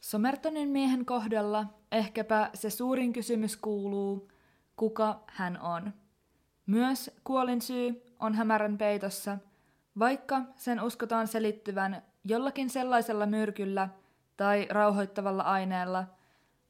[0.00, 4.28] Somertonin miehen kohdalla ehkäpä se suurin kysymys kuuluu,
[4.76, 5.92] kuka hän on.
[6.66, 9.38] Myös kuolin syy on hämärän peitossa,
[9.98, 13.88] vaikka sen uskotaan selittyvän jollakin sellaisella myrkyllä
[14.36, 16.04] tai rauhoittavalla aineella,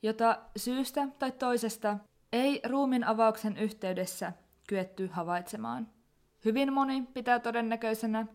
[0.03, 1.99] jota syystä tai toisesta
[2.33, 4.33] ei ruumin avauksen yhteydessä
[4.69, 5.89] kyetty havaitsemaan.
[6.45, 8.27] Hyvin moni pitää todennäköisenä,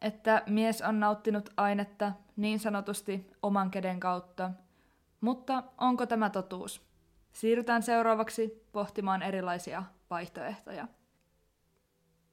[0.00, 4.50] että mies on nauttinut ainetta niin sanotusti oman käden kautta.
[5.20, 6.82] Mutta onko tämä totuus?
[7.32, 10.88] Siirrytään seuraavaksi pohtimaan erilaisia vaihtoehtoja.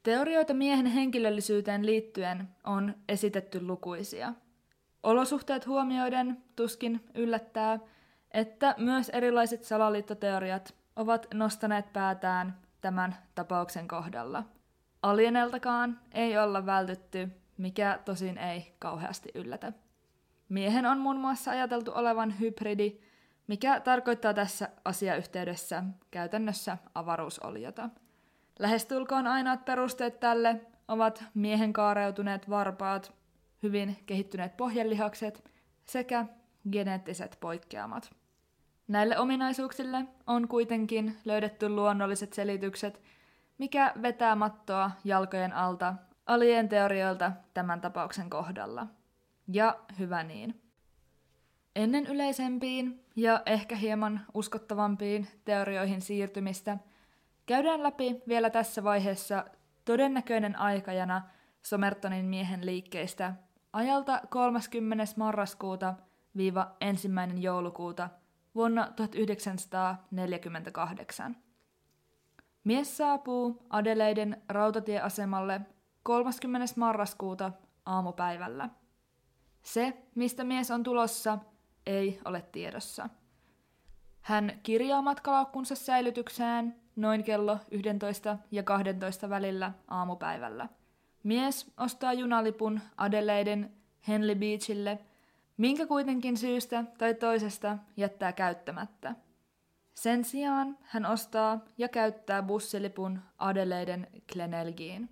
[0.04, 4.34] Teorioita miehen henkilöllisyyteen liittyen on esitetty lukuisia.
[5.04, 7.80] Olosuhteet huomioiden tuskin yllättää,
[8.32, 14.44] että myös erilaiset salaliittoteoriat ovat nostaneet päätään tämän tapauksen kohdalla.
[15.02, 19.74] Alieneltakaan ei olla vältytty, mikä tosin ei kauheasti yllätä.
[20.50, 22.98] Miehen on muun muassa ajateltu olevan hybridi,
[23.48, 27.90] mikä tarkoittaa tässä asiayhteydessä käytännössä avaruusoliota.
[28.62, 33.14] Lähestulkoon ainoat perusteet tälle ovat miehen kaareutuneet varpaat,
[33.64, 35.52] hyvin kehittyneet pohjelihakset
[35.86, 36.26] sekä
[36.72, 38.12] geneettiset poikkeamat.
[38.88, 43.02] Näille ominaisuuksille on kuitenkin löydetty luonnolliset selitykset,
[43.58, 45.94] mikä vetää mattoa jalkojen alta
[46.26, 48.88] alien teorioilta tämän tapauksen kohdalla–
[49.48, 50.62] ja hyvä niin.
[51.76, 56.78] Ennen yleisempiin ja ehkä hieman uskottavampiin teorioihin siirtymistä
[57.46, 59.46] käydään läpi vielä tässä vaiheessa
[59.86, 61.22] todennäköinen aikajana
[61.62, 63.34] Somertonin miehen liikkeistä
[63.74, 65.04] ajalta 30.
[65.16, 65.94] marraskuuta
[66.38, 68.10] viiva ensimmäinen joulukuuta
[68.56, 71.38] vuonna 1948.
[72.64, 75.62] Mies saapuu Adeleiden rautatieasemalle
[76.04, 76.74] 30.
[76.78, 77.52] marraskuuta
[77.86, 78.70] aamupäivällä–
[79.62, 81.38] se, mistä mies on tulossa,
[81.86, 83.10] ei ole tiedossa.
[84.22, 90.70] Hän kirjaa matkalaukkunsa säilytykseen noin kello 11 ja 12 välillä aamupäivällä.
[91.24, 93.72] Mies ostaa junalipun Adeleiden
[94.08, 95.00] Henley Beachille,
[95.58, 99.16] minkä kuitenkin syystä tai toisesta jättää käyttämättä.
[99.94, 105.10] Sen sijaan hän ostaa ja käyttää bussilipun Adeleiden Glenelgiin.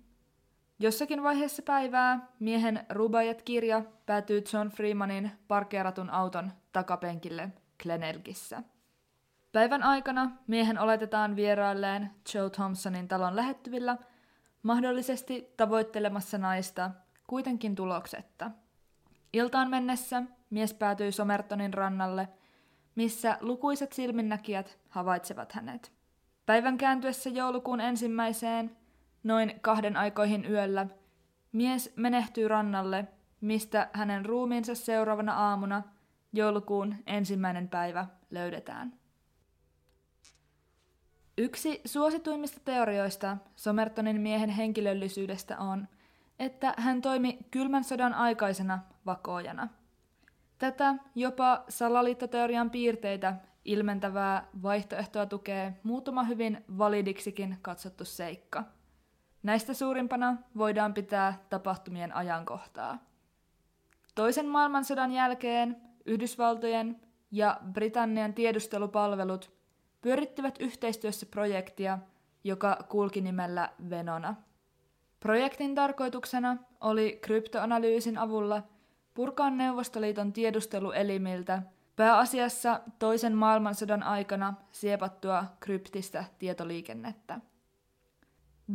[0.78, 7.48] Jossakin vaiheessa päivää miehen Rubajat-kirja päätyy John Freemanin parkeeratun auton takapenkille
[7.82, 8.62] Glenelgissä.
[9.52, 13.96] Päivän aikana miehen oletetaan vierailleen Joe Thompsonin talon lähettyvillä,
[14.62, 16.90] mahdollisesti tavoittelemassa naista,
[17.26, 18.50] kuitenkin tuloksetta.
[19.32, 22.28] Iltaan mennessä mies päätyi Somertonin rannalle,
[22.94, 25.92] missä lukuiset silminnäkijät havaitsevat hänet.
[26.46, 28.76] Päivän kääntyessä joulukuun ensimmäiseen
[29.22, 30.86] Noin kahden aikoihin yöllä
[31.52, 33.08] mies menehtyy rannalle,
[33.40, 35.82] mistä hänen ruumiinsa seuraavana aamuna,
[36.32, 38.99] joulukuun ensimmäinen päivä, löydetään.
[41.40, 45.88] Yksi suosituimmista teorioista Somertonin miehen henkilöllisyydestä on,
[46.38, 49.68] että hän toimi kylmän sodan aikaisena vakoojana.
[50.58, 53.34] Tätä jopa salaliittoteorian piirteitä
[53.64, 58.64] ilmentävää vaihtoehtoa tukee muutama hyvin validiksikin katsottu seikka–
[59.42, 62.98] Näistä suurimpana voidaan pitää tapahtumien ajankohtaa.
[64.14, 65.76] Toisen maailmansodan jälkeen
[66.06, 69.59] Yhdysvaltojen ja Britannian tiedustelupalvelut
[70.00, 71.98] pyörittivät yhteistyössä projektia,
[72.44, 74.34] joka kulki nimellä Venona.
[75.20, 78.62] Projektin tarkoituksena oli kryptoanalyysin avulla
[79.14, 81.62] purkaa Neuvostoliiton tiedusteluelimiltä
[81.96, 87.40] pääasiassa toisen maailmansodan aikana siepattua kryptistä tietoliikennettä.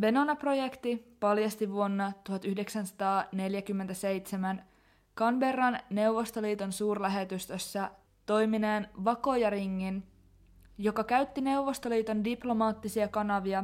[0.02, 4.64] Venona-projekti paljasti vuonna 1947
[5.18, 7.92] Canberran Neuvostoliiton suurlähetystössä
[8.26, 10.04] toimineen Vakojaringin,
[10.78, 13.64] joka käytti Neuvostoliiton diplomaattisia kanavia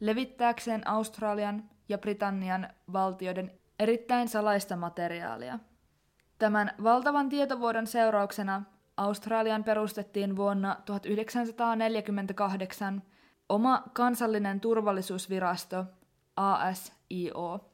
[0.00, 5.58] levittääkseen Australian ja Britannian valtioiden erittäin salaista materiaalia.
[6.38, 8.62] Tämän valtavan tietovuodon seurauksena
[8.96, 13.02] Australian perustettiin vuonna 1948
[13.48, 15.84] oma kansallinen turvallisuusvirasto
[16.36, 17.70] ASIO.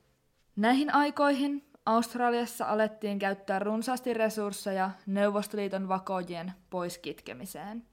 [0.57, 7.91] Näihin aikoihin Australiassa alettiin käyttää runsaasti resursseja Neuvostoliiton vakoojien poiskitkemiseen.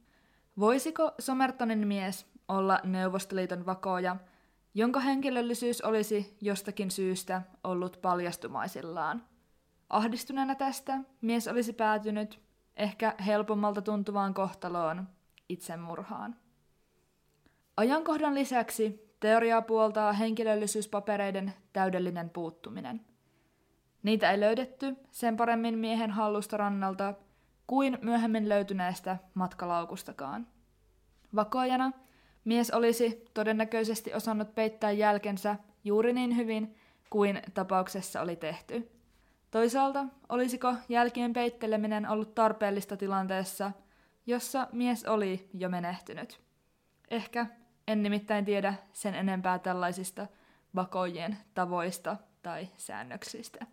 [0.59, 4.15] Voisiko Somertonin mies olla Neuvostoliiton vakooja,
[4.73, 9.23] jonka henkilöllisyys olisi jostakin syystä ollut paljastumaisillaan?
[9.89, 12.39] Ahdistuneena tästä mies olisi päätynyt
[12.75, 15.07] ehkä helpommalta tuntuvaan kohtaloon,
[15.49, 16.35] itsemurhaan.
[17.77, 23.05] Ajankohdan lisäksi teoriaa puoltaa henkilöllisyyspapereiden täydellinen puuttuminen.
[24.03, 27.13] Niitä ei löydetty sen paremmin miehen hallusta rannalta
[27.69, 30.47] kuin myöhemmin löytyneestä matkalaukustakaan.
[31.35, 31.91] Vakoajana
[32.45, 36.75] mies olisi todennäköisesti osannut peittää jälkensä juuri niin hyvin
[37.09, 38.91] kuin tapauksessa oli tehty.
[39.51, 43.71] Toisaalta olisiko jälkien peitteleminen ollut tarpeellista tilanteessa,
[44.25, 46.39] jossa mies oli jo menehtynyt?
[47.09, 47.45] Ehkä
[47.87, 50.27] en nimittäin tiedä sen enempää tällaisista
[50.75, 53.65] vakojen tavoista tai säännöksistä.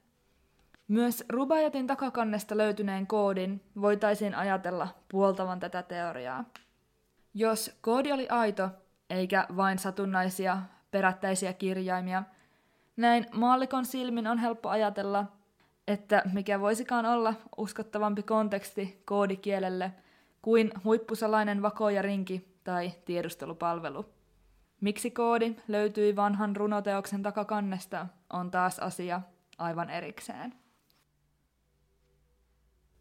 [0.89, 6.45] Myös Rubajatin takakannesta löytyneen koodin voitaisiin ajatella puoltavan tätä teoriaa.
[7.35, 8.71] Jos koodi oli aito,
[9.11, 10.59] eikä vain satunnaisia
[10.91, 12.23] perättäisiä kirjaimia,
[12.97, 15.25] näin maallikon silmin on helppo ajatella,
[15.89, 19.93] että mikä voisikaan olla uskottavampi konteksti koodikielelle
[20.43, 24.07] kuin huippusalainen vakoja rinki tai tiedustelupalvelu.
[24.81, 29.21] Miksi koodi löytyi vanhan runoteoksen takakannesta on taas asia
[29.59, 30.66] aivan erikseen.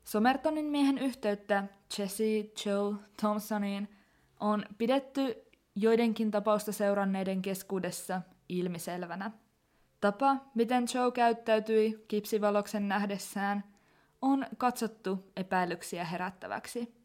[0.06, 1.64] Somertonin miehen yhteyttä
[1.98, 2.24] Jesse
[2.66, 3.90] Joe Thompsoniin
[4.40, 5.36] on pidetty
[5.76, 9.32] joidenkin tapausta seuranneiden keskuudessa ilmiselvänä.
[10.02, 13.64] Tapa, miten Joe käyttäytyi kipsivaloksen nähdessään,
[14.22, 16.96] on katsottu epäilyksiä herättäväksi.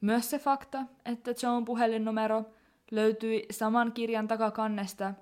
[0.00, 2.44] Myös se fakta, että Joan puhelinnumero
[2.90, 5.14] löytyi saman kirjan takakannesta,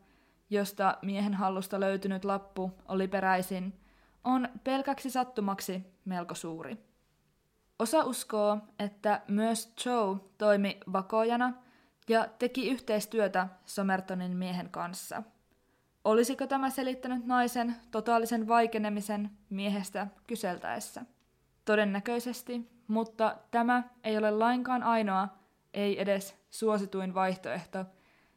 [0.51, 3.81] josta miehen hallusta löytynyt lappu oli peräisin,
[4.25, 6.88] on pelkäksi sattumaksi melko suuri.
[7.79, 11.53] Osa uskoo, että myös Joe toimi vakoojana
[12.09, 15.23] ja teki yhteistyötä Somertonin miehen kanssa.
[16.05, 21.05] Olisiko tämä selittänyt naisen totaalisen vaikenemisen miehestä kyseltäessä?
[21.65, 25.29] Todennäköisesti, mutta tämä ei ole lainkaan ainoa,
[25.75, 27.85] ei edes suosituin vaihtoehto,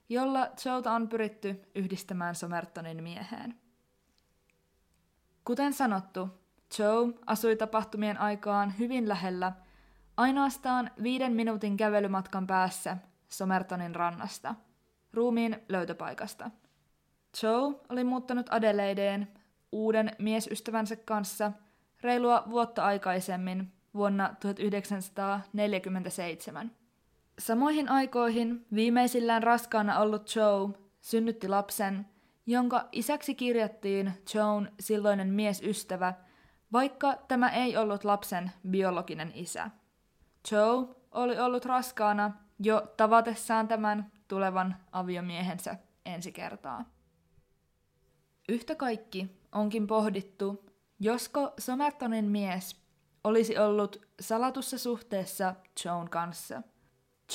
[0.09, 3.59] jolla Joeta on pyritty yhdistämään Somertonin mieheen.
[5.45, 6.40] Kuten sanottu,
[6.80, 9.51] Joe asui tapahtumien aikaan hyvin lähellä,
[10.17, 12.97] ainoastaan viiden minuutin kävelymatkan päässä
[13.30, 14.55] Somertonin rannasta,
[15.13, 16.51] ruumiin löytöpaikasta.
[17.43, 19.28] Joe oli muuttanut Adeleideen
[19.72, 21.51] uuden miesystävänsä kanssa
[22.01, 26.72] reilua vuotta aikaisemmin vuonna 1947.
[27.39, 30.69] Samoihin aikoihin viimeisillään raskaana ollut Joe
[31.01, 32.05] synnytti lapsen,
[32.45, 36.13] jonka isäksi kirjattiin Joan silloinen miesystävä–
[36.74, 39.69] vaikka tämä ei ollut lapsen biologinen isä.
[40.51, 46.86] Joe oli ollut raskaana jo tavatessaan tämän tulevan aviomiehensä ensi kertaa.
[48.49, 50.65] Yhtä kaikki onkin pohdittu,
[50.99, 52.76] josko Somertonin mies
[53.24, 55.55] olisi ollut salatussa suhteessa
[55.86, 56.61] Joan kanssa.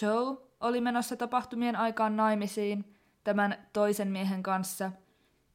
[0.02, 4.92] Joe oli menossa tapahtumien aikaan naimisiin tämän toisen miehen kanssa,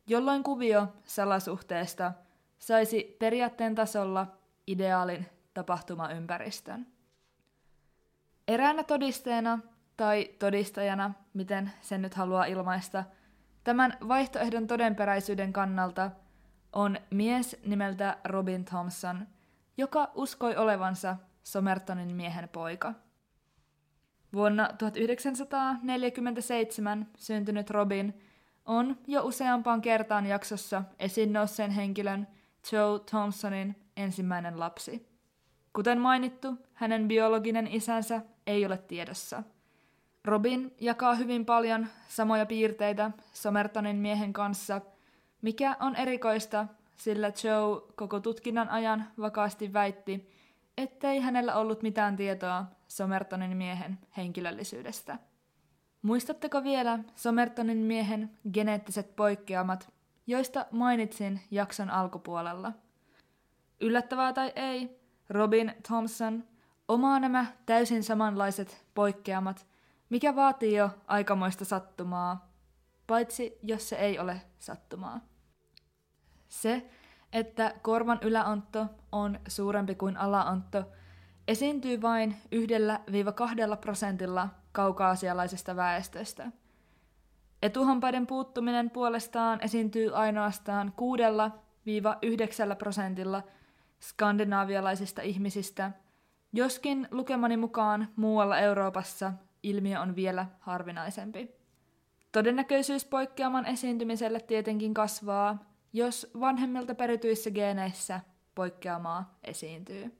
[0.07, 2.11] jolloin kuvio salasuhteesta–
[2.61, 4.27] saisi periaatteen tasolla
[4.67, 6.87] ideaalin tapahtumaympäristön.
[8.47, 9.59] Eräänä todisteena
[9.97, 13.03] tai todistajana, miten sen nyt haluaa ilmaista,
[13.63, 16.11] tämän vaihtoehdon todenperäisyyden kannalta
[16.73, 19.27] on mies nimeltä Robin Thompson,
[19.77, 22.93] joka uskoi olevansa Somertonin miehen poika.
[24.33, 28.21] Vuonna 1947 syntynyt Robin
[28.65, 32.27] on jo useampaan kertaan jaksossa esiin nousseen henkilön
[32.71, 35.07] Joe Thompsonin ensimmäinen lapsi.
[35.73, 39.43] Kuten mainittu, hänen biologinen isänsä ei ole tiedossa.
[40.25, 44.81] Robin jakaa hyvin paljon samoja piirteitä Somertonin miehen kanssa,
[45.41, 50.31] mikä on erikoista, sillä Joe koko tutkinnan ajan vakaasti väitti,
[50.77, 55.19] ettei hänellä ollut mitään tietoa Somertonin miehen henkilöllisyydestä.
[56.01, 59.93] Muistatteko vielä Somertonin miehen geneettiset poikkeamat,
[60.31, 62.71] joista mainitsin jakson alkupuolella?
[63.81, 66.43] Yllättävää tai ei, Robin Thompson
[66.87, 69.67] omaa nämä täysin samanlaiset poikkeamat,
[70.09, 72.51] mikä vaatii jo aikamoista sattumaa,
[73.07, 75.19] paitsi jos se ei ole sattumaa.
[76.49, 76.89] Se,
[77.33, 80.91] että korvan yläontto on suurempi kuin alaontto,
[81.47, 82.37] esiintyy vain
[83.73, 86.51] 1-2 prosentilla kaukaasialaisesta väestöstä.
[87.61, 90.93] Etuhampaiden puuttuminen puolestaan esiintyy ainoastaan
[92.71, 93.43] 6-9 prosentilla
[94.01, 95.91] skandinaavialaisista ihmisistä,
[96.53, 99.33] joskin lukemani mukaan muualla Euroopassa
[99.63, 101.51] ilmiö on vielä harvinaisempi.
[102.31, 105.57] Todennäköisyys poikkeaman esiintymiselle tietenkin kasvaa,
[105.93, 108.19] jos vanhemmilta perityissä geeneissä
[108.55, 110.17] poikkeamaa esiintyy.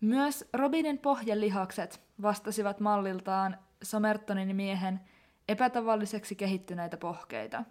[0.00, 5.00] Myös Robinin pohjelihakset vastasivat malliltaan Somertonin miehen
[5.48, 7.64] epätavalliseksi kehittyneitä pohkeita.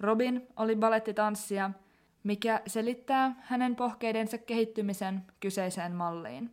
[0.00, 1.70] Robin oli balettitanssia,
[2.22, 6.50] mikä selittää hänen pohkeidensa kehittymisen kyseiseen malliin.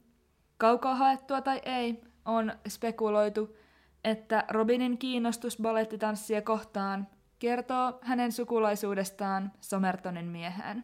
[0.57, 3.57] Kaukaa haettua tai ei, on spekuloitu,
[4.03, 7.07] että Robinin kiinnostus balettitanssia kohtaan
[7.39, 10.83] kertoo hänen sukulaisuudestaan Somertonin mieheen.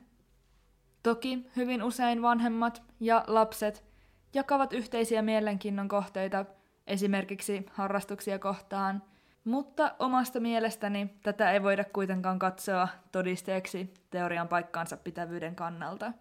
[1.04, 3.86] Toki hyvin usein vanhemmat ja lapset
[4.34, 6.46] jakavat yhteisiä mielenkiinnon kohteita,
[6.88, 9.04] esimerkiksi harrastuksia kohtaan,
[9.44, 16.14] mutta omasta mielestäni tätä ei voida kuitenkaan katsoa todisteeksi teorian paikkaansa pitävyyden kannalta.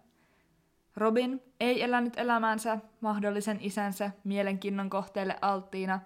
[0.95, 5.99] Robin ei elänyt elämäänsä mahdollisen isänsä mielenkiinnon kohteelle alttiina,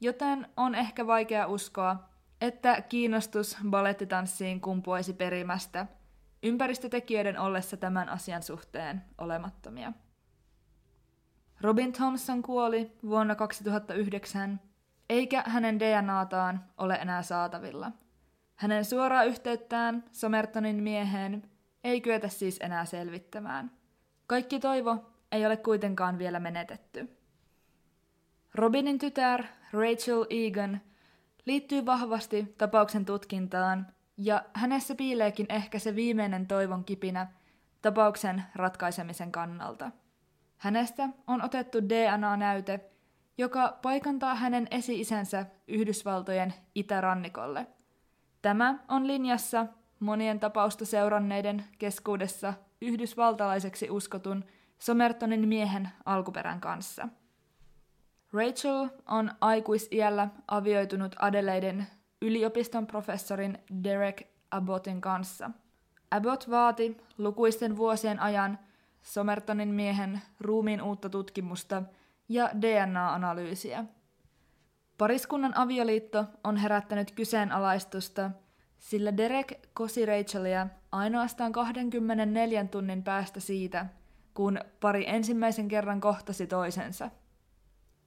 [0.00, 2.08] joten on ehkä vaikea uskoa,
[2.40, 5.86] että kiinnostus balettitanssiin kumpuaisi perimästä,
[6.42, 9.92] ympäristötekijöiden ollessa tämän asian suhteen olemattomia.
[11.60, 14.60] Robin Thompson kuoli vuonna 2009,
[15.10, 17.92] eikä hänen DNAtaan ole enää saatavilla.
[18.56, 21.50] Hänen suoraa yhteyttään Somertonin mieheen
[21.84, 23.70] ei kyetä siis enää selvittämään.
[24.26, 27.16] Kaikki toivo ei ole kuitenkaan vielä menetetty.
[28.54, 30.80] Robinin tytär Rachel Egan
[31.46, 33.86] liittyy vahvasti tapauksen tutkintaan,
[34.16, 37.26] ja hänessä piileekin ehkä se viimeinen toivon kipinä
[37.82, 39.90] tapauksen ratkaisemisen kannalta.
[40.56, 42.90] Hänestä on otettu DNA-näyte,
[43.38, 47.66] joka paikantaa hänen esi-isänsä Yhdysvaltojen itärannikolle.
[48.42, 49.66] Tämä on linjassa
[50.00, 54.44] monien tapausta seuranneiden keskuudessa yhdysvaltalaiseksi uskotun
[54.78, 57.08] Somertonin miehen alkuperän kanssa–
[58.32, 61.86] Rachel on aikuisiällä avioitunut Adelaiden
[62.22, 65.50] yliopiston professorin Derek Abbottin kanssa.
[66.10, 68.58] Abbott vaati lukuisten vuosien ajan
[69.02, 71.82] Somertonin miehen ruumiin uutta tutkimusta
[72.30, 73.84] ja DNA-analyysiä.
[74.98, 78.30] Pariskunnan avioliitto on herättänyt kyseenalaistusta,
[78.78, 83.86] sillä Derek kosi Rachelia ainoastaan 24 tunnin päästä siitä,
[84.34, 87.10] kun pari ensimmäisen kerran kohtasi toisensa–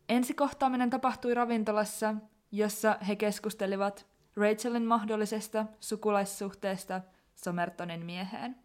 [0.09, 2.15] Ensikohtaaminen tapahtui ravintolassa,
[2.51, 4.05] jossa he keskustelivat
[4.36, 7.01] Rachelin mahdollisesta sukulaissuhteesta
[7.36, 8.62] Somertonin mieheen.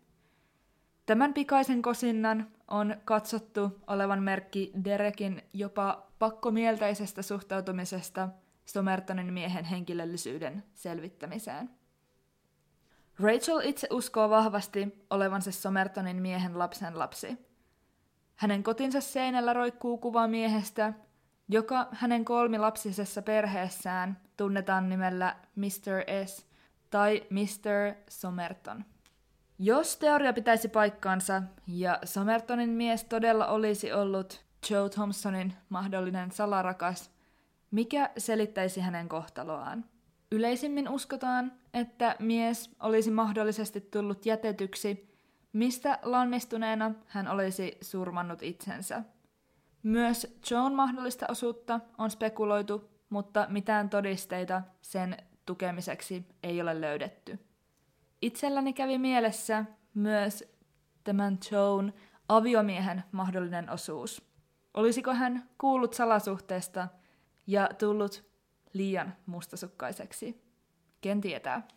[1.09, 8.28] Tämän pikaisen kosinnan on katsottu olevan merkki Derekin jopa pakkomielteisestä suhtautumisesta
[8.64, 11.70] Somertonin miehen henkilöllisyyden selvittämiseen.
[13.20, 17.38] Rachel itse uskoo vahvasti olevansa Somertonin miehen lapsen lapsi.
[18.36, 20.92] Hänen kotinsa seinällä roikkuu kuva miehestä,
[21.48, 26.26] joka hänen kolmilapsisessa perheessään tunnetaan nimellä Mr.
[26.26, 26.46] S
[26.90, 27.94] tai Mr.
[28.09, 28.84] Somerton.
[29.61, 37.11] Jos teoria pitäisi paikkaansa ja Somertonin mies todella olisi ollut Joe Thompsonin mahdollinen salarakas,
[37.70, 39.84] mikä selittäisi hänen kohtaloaan?
[40.32, 45.14] Yleisimmin uskotaan, että mies olisi mahdollisesti tullut jätetyksi,
[45.52, 49.02] mistä lannistuneena hän olisi surmannut itsensä.
[49.82, 57.47] Myös Joan mahdollista osuutta on spekuloitu, mutta mitään todisteita sen tukemiseksi ei ole löydetty.
[58.23, 59.64] Itselläni kävi mielessä
[59.95, 60.45] myös
[61.05, 61.93] tämän Joan
[62.29, 64.23] aviomiehen mahdollinen osuus.
[64.75, 66.89] Olisiko hän kuullut salasuhteesta
[67.47, 68.25] ja tullut
[68.73, 70.43] liian mustasukkaiseksi?
[71.01, 71.69] ken tietää.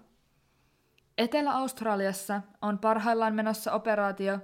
[1.17, 4.39] Etelä-Australiassa on parhaillaan menossa operaatio,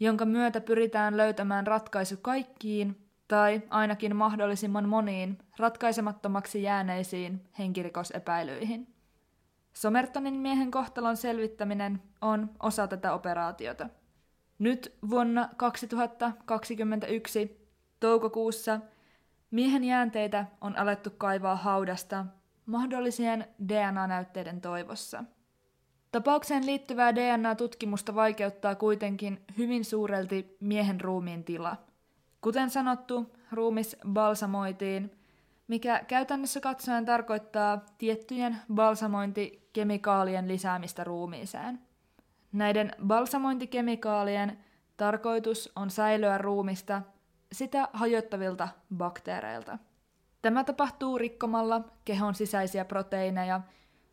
[0.00, 8.94] jonka myötä pyritään löytämään ratkaisu kaikkiin tai ainakin mahdollisimman moniin ratkaisemattomaksi jääneisiin henkirikosepäilyihin.
[9.72, 13.88] Somertonin miehen kohtalon selvittäminen on osa tätä operaatiota.
[14.58, 17.68] Nyt vuonna 2021
[18.00, 18.80] toukokuussa
[19.52, 22.26] miehen jäänteitä on alettu kaivaa haudasta
[22.66, 25.24] mahdollisien DNA-näytteiden toivossa.
[26.12, 31.76] Tapaukseen liittyvää DNA-tutkimusta vaikeuttaa kuitenkin hyvin suurelti miehen ruumiin tila.
[32.40, 35.10] Kuten sanottu, ruumis balsamoitiin,
[35.68, 41.80] mikä käytännössä katsoen tarkoittaa tiettyjen balsamointikemikaalien lisäämistä ruumiiseen.
[42.52, 44.58] Näiden balsamointikemikaalien
[44.96, 47.02] tarkoitus on säilyä ruumista
[47.52, 49.78] sitä hajottavilta bakteereilta.
[50.42, 53.60] Tämä tapahtuu rikkomalla kehon sisäisiä proteiineja,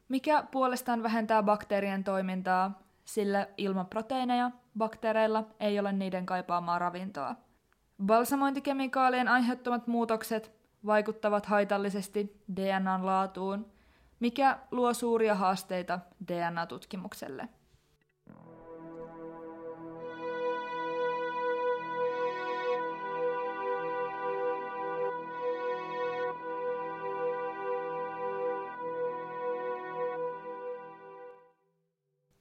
[0.10, 7.36] mikä puolestaan vähentää bakteerien toimintaa, sillä ilman proteiineja bakteereilla ei ole niiden kaipaamaa ravintoa.
[8.06, 10.52] Balsamointikemikaalien aiheuttamat muutokset
[10.86, 13.72] vaikuttavat haitallisesti DNAn laatuun,
[14.20, 17.50] mikä luo suuria haasteita DNA-tutkimukselle.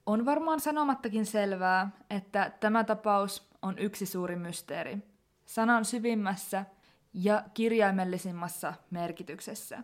[0.09, 4.97] On varmaan sanomattakin selvää, että tämä tapaus on yksi suuri mysteeri.
[5.45, 6.65] Sanan syvimmässä
[7.13, 9.83] ja kirjaimellisimmassa merkityksessä.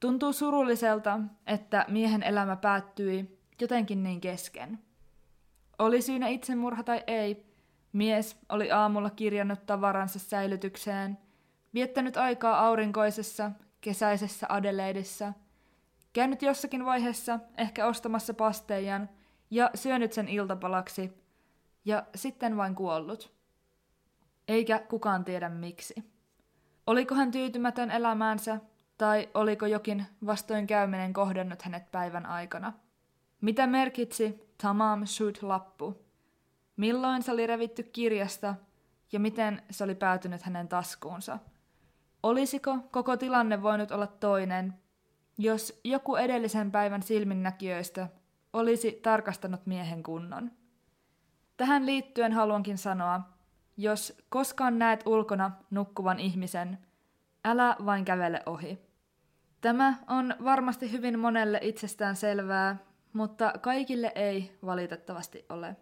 [0.00, 4.78] Tuntuu surulliselta, että miehen elämä päättyi jotenkin niin kesken.
[5.78, 7.46] Oli syynä itsemurha tai ei,
[7.92, 11.18] mies oli aamulla kirjannut tavaransa säilytykseen,
[11.74, 13.50] viettänyt aikaa aurinkoisessa,
[13.80, 15.32] kesäisessä Adeleidissa,
[16.12, 19.08] käynyt jossakin vaiheessa ehkä ostamassa pasteijan
[19.50, 21.12] ja syönyt sen iltapalaksi,
[21.84, 23.32] ja sitten vain kuollut.
[24.48, 25.94] Eikä kukaan tiedä miksi.
[26.86, 28.60] Oliko hän tyytymätön elämäänsä,
[28.98, 32.72] tai oliko jokin vastoinkäyminen kohdannut hänet päivän aikana?
[33.40, 35.94] Mitä merkitsi Tamam Shud-lappu?
[36.76, 38.54] Milloin se oli revitty kirjasta,
[39.12, 41.38] ja miten se oli päätynyt hänen taskuunsa?
[42.22, 44.74] Olisiko koko tilanne voinut olla toinen,
[45.38, 48.08] jos joku edellisen päivän silminnäkijöistä
[48.52, 50.50] olisi tarkastanut miehen kunnon?
[51.56, 53.20] Tähän liittyen haluankin sanoa,
[53.76, 56.78] jos koskaan näet ulkona nukkuvan ihmisen,
[57.44, 58.78] älä vain kävele ohi.
[59.60, 62.76] Tämä on varmasti hyvin monelle itsestään selvää,
[63.12, 65.76] mutta kaikille ei valitettavasti ole.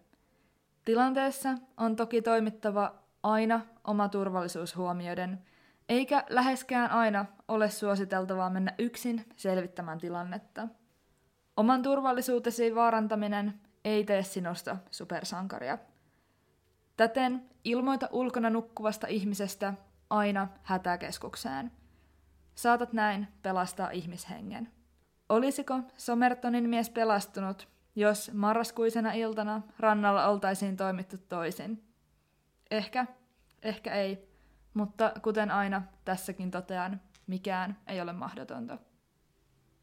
[0.85, 5.43] Tilanteessa on toki toimittava aina oma turvallisuus huomioiden,
[5.89, 10.69] eikä läheskään aina ole suositeltavaa mennä yksin selvittämään tilannetta.
[11.57, 15.79] Oman turvallisuutesi vaarantaminen ei tee sinusta supersankaria.
[16.97, 19.75] Täten ilmoita ulkona nukkuvasta ihmisestä
[20.11, 21.73] aina hätäkeskukseen.
[22.55, 24.73] Saatat näin pelastaa ihmishengen.
[25.29, 31.85] Olisiko Somertonin mies pelastunut, jos marraskuisena iltana rannalla oltaisiin toimittu toisin?
[32.71, 33.07] Ehkä,
[33.63, 34.29] ehkä ei,
[34.75, 38.79] mutta kuten aina tässäkin totean, mikään ei ole mahdotonta.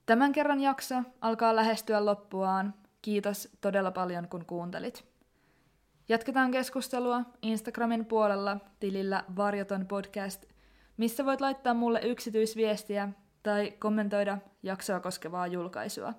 [0.05, 2.73] Tämän kerran jakso alkaa lähestyä loppuaan.
[3.01, 5.05] Kiitos todella paljon kun kuuntelit.
[6.09, 10.45] Jatketaan keskustelua Instagramin puolella tilillä Varjoton podcast,
[10.97, 13.09] missä voit laittaa mulle yksityisviestiä
[13.43, 16.13] tai kommentoida jaksoa koskevaa julkaisua.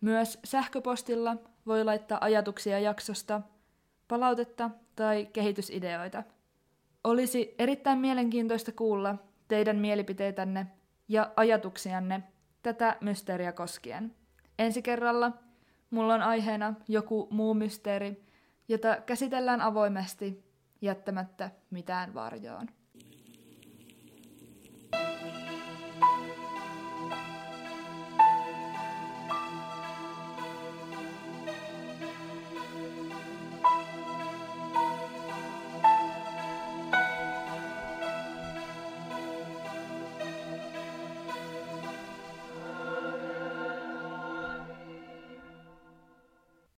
[0.00, 1.36] Myös sähköpostilla
[1.66, 3.40] voi laittaa ajatuksia jaksosta,
[4.08, 6.22] palautetta tai kehitysideoita.
[7.04, 9.14] Olisi erittäin mielenkiintoista kuulla
[9.48, 10.66] teidän mielipiteitänne
[11.08, 12.22] ja ajatuksianne
[12.64, 14.14] tätä mysteeriä koskien.
[14.58, 15.32] Ensi kerralla
[15.90, 18.24] mulla on aiheena joku muu mysteeri,
[18.68, 20.44] jota käsitellään avoimesti
[20.80, 22.68] jättämättä mitään varjoon.